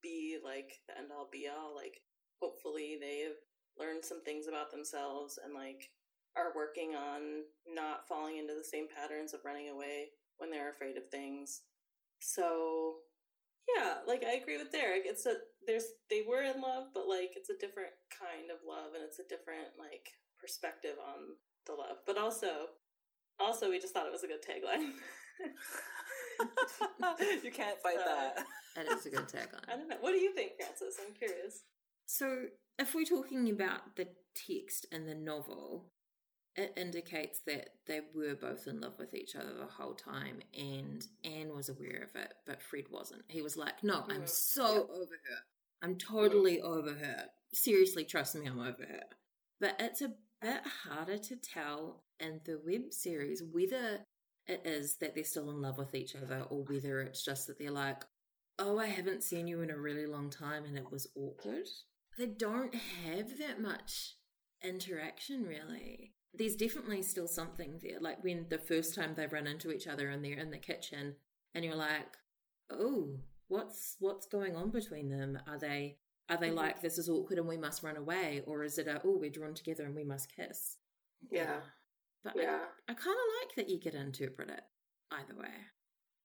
be 0.01 0.37
like 0.43 0.79
the 0.87 0.97
end 0.97 1.11
all 1.11 1.27
be 1.31 1.47
all 1.47 1.75
like 1.75 1.99
hopefully 2.41 2.97
they've 2.99 3.35
learned 3.77 4.03
some 4.03 4.23
things 4.23 4.47
about 4.47 4.71
themselves 4.71 5.39
and 5.43 5.53
like 5.53 5.89
are 6.37 6.55
working 6.55 6.95
on 6.95 7.43
not 7.67 8.07
falling 8.07 8.37
into 8.37 8.53
the 8.53 8.63
same 8.63 8.87
patterns 8.87 9.33
of 9.33 9.43
running 9.43 9.69
away 9.69 10.07
when 10.37 10.49
they're 10.49 10.71
afraid 10.71 10.95
of 10.95 11.07
things 11.09 11.61
so 12.19 12.95
yeah 13.75 13.95
like 14.07 14.23
i 14.23 14.33
agree 14.33 14.57
with 14.57 14.71
derek 14.71 15.03
it's 15.05 15.25
a 15.25 15.33
there's 15.67 15.85
they 16.09 16.23
were 16.27 16.41
in 16.43 16.61
love 16.61 16.87
but 16.93 17.07
like 17.07 17.31
it's 17.35 17.49
a 17.49 17.57
different 17.59 17.91
kind 18.09 18.49
of 18.51 18.57
love 18.67 18.93
and 18.95 19.03
it's 19.03 19.19
a 19.19 19.27
different 19.27 19.67
like 19.77 20.09
perspective 20.39 20.95
on 20.97 21.35
the 21.67 21.73
love 21.73 21.97
but 22.07 22.17
also 22.17 22.67
also 23.39 23.69
we 23.69 23.79
just 23.79 23.93
thought 23.93 24.05
it 24.07 24.11
was 24.11 24.23
a 24.23 24.27
good 24.27 24.41
tagline 24.43 24.93
you 27.43 27.51
can't 27.51 27.79
fight 27.81 27.97
Uh, 27.97 28.05
that. 28.05 28.45
That 28.75 28.87
is 28.87 29.05
a 29.05 29.09
good 29.09 29.27
I 29.67 29.75
don't 29.75 29.89
know. 29.89 29.97
What 29.99 30.11
do 30.11 30.19
you 30.19 30.33
think, 30.33 30.53
Frances? 30.57 30.97
I'm 31.05 31.13
curious. 31.13 31.63
So, 32.05 32.45
if 32.77 32.95
we're 32.95 33.05
talking 33.05 33.49
about 33.49 33.95
the 33.95 34.07
text 34.35 34.85
in 34.91 35.05
the 35.05 35.15
novel, 35.15 35.91
it 36.55 36.73
indicates 36.75 37.39
that 37.45 37.69
they 37.85 38.01
were 38.13 38.35
both 38.35 38.67
in 38.67 38.81
love 38.81 38.97
with 38.99 39.13
each 39.13 39.35
other 39.35 39.53
the 39.53 39.65
whole 39.65 39.93
time, 39.93 40.41
and 40.57 41.05
Anne 41.23 41.53
was 41.55 41.69
aware 41.69 42.03
of 42.09 42.19
it, 42.19 42.33
but 42.45 42.61
Fred 42.61 42.85
wasn't. 42.89 43.23
He 43.27 43.41
was 43.41 43.55
like, 43.55 43.83
No, 43.83 44.05
I'm 44.09 44.23
Mhm. 44.23 44.29
so 44.29 44.73
Yep. 44.73 44.89
over 44.89 45.15
her. 45.29 45.37
I'm 45.81 45.97
totally 45.97 46.61
over 46.61 46.93
her. 46.93 47.29
Seriously, 47.53 48.03
trust 48.05 48.35
me, 48.35 48.45
I'm 48.47 48.59
over 48.59 48.85
her. 48.85 49.03
But 49.59 49.79
it's 49.79 50.01
a 50.01 50.15
bit 50.41 50.61
harder 50.65 51.17
to 51.17 51.35
tell 51.37 52.03
in 52.19 52.41
the 52.45 52.59
web 52.59 52.93
series 52.93 53.41
whether 53.43 54.05
it 54.47 54.65
is 54.65 54.97
that 54.97 55.13
they're 55.15 55.23
still 55.23 55.49
in 55.51 55.61
love 55.61 55.77
with 55.77 55.93
each 55.95 56.15
other 56.15 56.41
or 56.49 56.63
whether 56.63 57.01
it's 57.01 57.23
just 57.23 57.47
that 57.47 57.57
they're 57.59 57.71
like, 57.71 58.03
oh, 58.57 58.77
I 58.77 58.87
haven't 58.87 59.23
seen 59.23 59.47
you 59.47 59.61
in 59.61 59.69
a 59.69 59.77
really 59.77 60.05
long 60.05 60.29
time 60.29 60.65
and 60.65 60.77
it 60.77 60.91
was 60.91 61.07
awkward. 61.15 61.67
They 62.17 62.25
don't 62.27 62.73
have 62.75 63.37
that 63.37 63.61
much 63.61 64.17
interaction 64.63 65.43
really. 65.45 66.13
There's 66.33 66.55
definitely 66.55 67.01
still 67.01 67.27
something 67.27 67.79
there. 67.81 67.99
Like 67.99 68.23
when 68.23 68.45
the 68.49 68.57
first 68.59 68.95
time 68.95 69.13
they 69.15 69.27
run 69.27 69.47
into 69.47 69.71
each 69.71 69.87
other 69.87 70.09
and 70.09 70.23
they're 70.23 70.37
in 70.37 70.51
the 70.51 70.57
kitchen 70.57 71.15
and 71.55 71.65
you're 71.65 71.75
like, 71.75 72.17
oh, 72.69 73.17
what's 73.47 73.95
what's 73.99 74.27
going 74.27 74.55
on 74.55 74.69
between 74.69 75.09
them? 75.09 75.39
Are 75.47 75.57
they 75.57 75.97
are 76.29 76.37
they 76.37 76.49
Mhm. 76.51 76.55
like 76.55 76.81
this 76.81 76.97
is 76.99 77.09
awkward 77.09 77.39
and 77.39 77.47
we 77.47 77.57
must 77.57 77.81
run 77.81 77.97
away, 77.97 78.43
or 78.45 78.63
is 78.63 78.77
it 78.77 78.87
a 78.87 79.01
oh 79.03 79.17
we're 79.17 79.31
drawn 79.31 79.55
together 79.55 79.85
and 79.85 79.95
we 79.95 80.03
must 80.03 80.33
kiss? 80.35 80.77
Yeah. 81.31 81.61
but 82.23 82.35
Yeah. 82.35 82.65
I, 82.87 82.91
I 82.91 82.95
kind 82.95 83.15
of 83.17 83.27
like 83.41 83.55
that 83.55 83.69
you 83.69 83.79
could 83.79 83.95
interpret 83.95 84.49
it 84.49 84.63
either 85.11 85.35
way. 85.35 85.53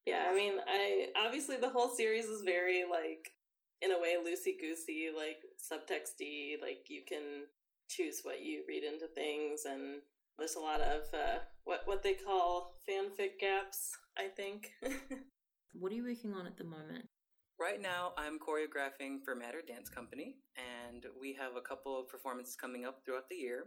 Yeah, 0.07 0.27
I 0.31 0.35
mean, 0.35 0.59
I 0.67 1.07
obviously 1.17 1.57
the 1.57 1.71
whole 1.71 1.89
series 1.89 2.27
is 2.27 2.43
very 2.43 2.85
like 2.85 3.33
in 3.81 3.91
a 3.91 3.99
way 3.99 4.17
loosey 4.17 4.61
goosey, 4.61 5.09
like 5.17 5.39
subtexty. 5.59 6.61
Like 6.61 6.85
you 6.89 7.03
can 7.09 7.47
choose 7.89 8.21
what 8.23 8.43
you 8.43 8.65
read 8.69 8.85
into 8.85 9.07
things, 9.15 9.65
and 9.65 10.01
there's 10.39 10.57
a 10.57 10.61
lot 10.61 10.81
of 10.81 11.03
uh, 11.13 11.39
what 11.65 11.83
what 11.85 12.03
they 12.03 12.15
call 12.15 12.77
fanfic 12.89 13.39
gaps. 13.41 13.91
I 14.17 14.29
think. 14.29 14.71
What 15.77 15.91
are 15.91 15.97
you 15.97 16.05
working 16.05 16.35
on 16.35 16.47
at 16.47 16.57
the 16.57 16.63
moment? 16.63 17.09
Right 17.59 17.83
now, 17.83 18.13
I'm 18.17 18.39
choreographing 18.39 19.25
for 19.25 19.35
Matter 19.35 19.61
Dance 19.67 19.89
Company, 19.89 20.37
and 20.55 21.05
we 21.21 21.35
have 21.35 21.57
a 21.57 21.61
couple 21.61 21.99
of 21.99 22.09
performances 22.09 22.55
coming 22.55 22.85
up 22.85 23.01
throughout 23.05 23.29
the 23.29 23.35
year. 23.35 23.67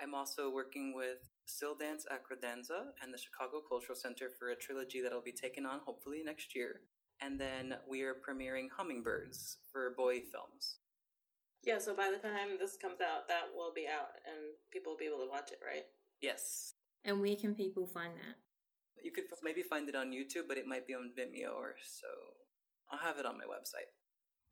I'm 0.00 0.14
also 0.14 0.48
working 0.48 0.94
with 0.94 1.18
Still 1.46 1.74
Dance 1.74 2.06
at 2.08 2.22
Credenza 2.22 2.94
and 3.02 3.12
the 3.12 3.18
Chicago 3.18 3.62
Cultural 3.68 3.98
Center 3.98 4.30
for 4.38 4.50
a 4.50 4.56
trilogy 4.56 5.00
that'll 5.02 5.22
be 5.22 5.32
taken 5.32 5.66
on 5.66 5.80
hopefully 5.84 6.22
next 6.24 6.54
year. 6.54 6.82
And 7.20 7.38
then 7.38 7.74
we 7.88 8.02
are 8.02 8.14
premiering 8.14 8.68
Hummingbirds 8.76 9.58
for 9.72 9.92
Boy 9.96 10.20
Films. 10.30 10.78
Yeah. 11.64 11.78
So 11.78 11.94
by 11.94 12.10
the 12.10 12.18
time 12.18 12.58
this 12.58 12.76
comes 12.76 13.00
out, 13.00 13.28
that 13.28 13.52
will 13.54 13.72
be 13.74 13.86
out, 13.86 14.16
and 14.26 14.54
people 14.72 14.92
will 14.92 14.98
be 14.98 15.06
able 15.06 15.24
to 15.24 15.30
watch 15.30 15.52
it, 15.52 15.60
right? 15.64 15.84
Yes. 16.20 16.74
And 17.04 17.20
where 17.20 17.36
can 17.36 17.54
people 17.54 17.86
find 17.86 18.12
that? 18.16 18.36
You 19.02 19.12
could 19.12 19.24
maybe 19.42 19.62
find 19.62 19.88
it 19.88 19.96
on 19.96 20.12
YouTube, 20.12 20.46
but 20.48 20.58
it 20.58 20.66
might 20.66 20.86
be 20.86 20.94
on 20.94 21.12
Vimeo 21.16 21.56
or 21.56 21.74
so. 21.82 22.08
I'll 22.92 22.98
have 22.98 23.18
it 23.18 23.26
on 23.26 23.38
my 23.38 23.44
website. 23.44 23.88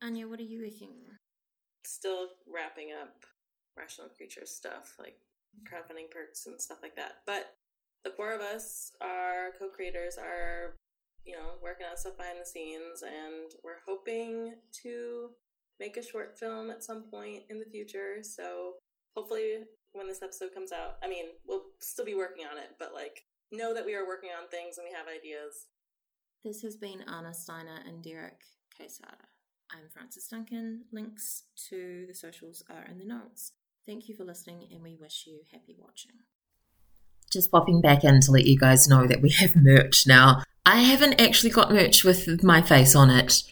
Anya, 0.01 0.27
what 0.27 0.39
are 0.39 0.43
you 0.43 0.61
working 0.63 0.89
on? 0.89 1.17
Still 1.85 2.29
wrapping 2.51 2.89
up 2.99 3.25
rational 3.77 4.09
creatures 4.09 4.49
stuff, 4.49 4.95
like 4.97 5.17
crowdfunding 5.69 6.09
perks 6.11 6.45
and 6.45 6.59
stuff 6.59 6.79
like 6.81 6.95
that. 6.95 7.17
But 7.25 7.55
the 8.03 8.11
four 8.11 8.33
of 8.33 8.41
us, 8.41 8.91
our 9.01 9.51
co-creators, 9.59 10.17
are 10.17 10.75
you 11.25 11.35
know 11.35 11.59
working 11.61 11.85
on 11.89 11.97
stuff 11.97 12.17
behind 12.17 12.39
the 12.41 12.45
scenes, 12.45 13.03
and 13.03 13.51
we're 13.63 13.83
hoping 13.85 14.55
to 14.83 15.29
make 15.79 15.97
a 15.97 16.05
short 16.05 16.37
film 16.37 16.69
at 16.69 16.83
some 16.83 17.03
point 17.09 17.43
in 17.49 17.59
the 17.59 17.65
future. 17.65 18.17
So 18.21 18.73
hopefully, 19.15 19.63
when 19.93 20.07
this 20.07 20.21
episode 20.21 20.53
comes 20.53 20.71
out, 20.71 20.97
I 21.03 21.07
mean, 21.07 21.25
we'll 21.47 21.63
still 21.79 22.05
be 22.05 22.15
working 22.15 22.45
on 22.45 22.57
it, 22.57 22.75
but 22.77 22.93
like 22.93 23.23
know 23.51 23.73
that 23.73 23.85
we 23.85 23.95
are 23.95 24.05
working 24.05 24.29
on 24.29 24.47
things 24.49 24.77
and 24.77 24.85
we 24.85 24.95
have 24.95 25.07
ideas. 25.07 25.67
This 26.43 26.61
has 26.61 26.75
been 26.75 27.03
Anya 27.07 27.33
Steiner 27.33 27.79
and 27.85 28.03
Derek 28.03 28.41
Quesada. 28.75 29.17
I'm 29.71 29.89
Frances 29.91 30.27
Duncan. 30.27 30.85
Links 30.91 31.43
to 31.69 32.05
the 32.07 32.13
socials 32.13 32.63
are 32.69 32.85
in 32.89 32.97
the 32.97 33.05
notes. 33.05 33.53
Thank 33.85 34.07
you 34.07 34.15
for 34.15 34.23
listening, 34.23 34.67
and 34.71 34.81
we 34.81 34.95
wish 34.95 35.25
you 35.27 35.41
happy 35.51 35.75
watching. 35.77 36.11
Just 37.31 37.51
popping 37.51 37.81
back 37.81 38.03
in 38.03 38.21
to 38.21 38.31
let 38.31 38.45
you 38.45 38.57
guys 38.57 38.87
know 38.87 39.05
that 39.05 39.21
we 39.21 39.29
have 39.31 39.55
merch 39.55 40.07
now. 40.07 40.43
I 40.65 40.81
haven't 40.81 41.19
actually 41.19 41.49
got 41.49 41.71
merch 41.71 42.03
with 42.03 42.43
my 42.43 42.61
face 42.61 42.95
on 42.95 43.09
it. 43.09 43.43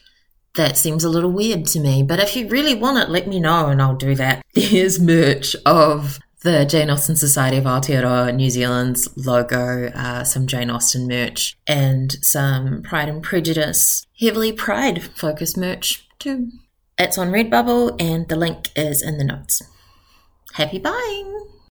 That 0.58 0.76
seems 0.76 1.04
a 1.04 1.10
little 1.10 1.32
weird 1.32 1.68
to 1.68 1.80
me, 1.80 2.02
but 2.02 2.20
if 2.20 2.36
you 2.36 2.48
really 2.48 2.74
want 2.74 2.98
it, 2.98 3.12
let 3.12 3.28
me 3.28 3.40
know 3.40 3.68
and 3.68 3.80
I'll 3.80 3.96
do 3.96 4.16
that. 4.16 4.44
There's 4.56 5.00
merch 5.00 5.56
of 5.68 6.20
the 6.42 6.66
Jane 6.66 6.90
Austen 6.90 7.16
Society 7.16 7.58
of 7.58 7.66
Aotearoa 7.66 8.34
New 8.34 8.50
Zealand's 8.50 9.08
logo, 9.16 9.92
uh, 9.94 10.24
some 10.24 10.48
Jane 10.48 10.72
Austen 10.72 11.08
merch, 11.08 11.56
and 11.68 12.12
some 12.26 12.82
Pride 12.82 13.08
and 13.08 13.22
Prejudice, 13.22 14.08
heavily 14.20 14.52
Pride 14.52 15.04
focused 15.04 15.58
merch 15.58 16.08
too. 16.18 16.50
It's 16.98 17.20
on 17.20 17.30
Redbubble 17.30 18.02
and 18.02 18.28
the 18.28 18.36
link 18.36 18.72
is 18.76 19.04
in 19.04 19.20
the 19.20 19.24
notes. 19.24 19.62
Happy 20.54 20.80
buying! 20.80 21.48